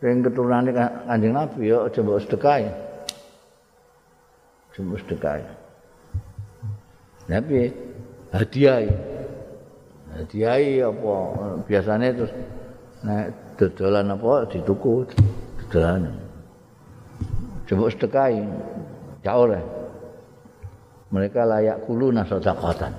Sing 0.02 0.24
keturunane 0.26 0.74
Kanjeng 0.74 1.34
Nabi 1.36 1.70
ya 1.70 1.86
aja 1.86 2.00
mbok 2.02 2.20
sedekah. 2.26 2.66
Aja 4.74 4.80
mbok 4.82 4.98
sedekah. 5.06 5.46
Nabi 7.30 7.70
hadiah. 8.34 8.82
Hadiah 10.16 10.90
apa 10.90 11.14
biasanya 11.68 12.08
terus 12.18 12.32
nek 13.06 13.45
dodolan 13.56 14.12
apa 14.12 14.48
dituku 14.52 15.08
dodolan. 15.66 16.12
Coba 17.66 17.90
sedekah. 17.90 18.30
Jauh 19.26 19.46
lah. 19.50 19.64
Mereka 21.10 21.40
layak 21.42 21.82
kulu 21.82 22.14
nasodakotan. 22.14 22.94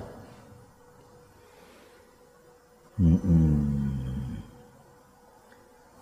Mm 2.98 3.18
-mm. 3.22 3.54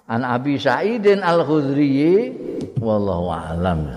An 0.06 0.22
Abi 0.22 0.56
Sa'idin 0.62 1.26
Al-Khudri 1.26 2.32
wallahu 2.78 3.34
a'lam. 3.34 3.89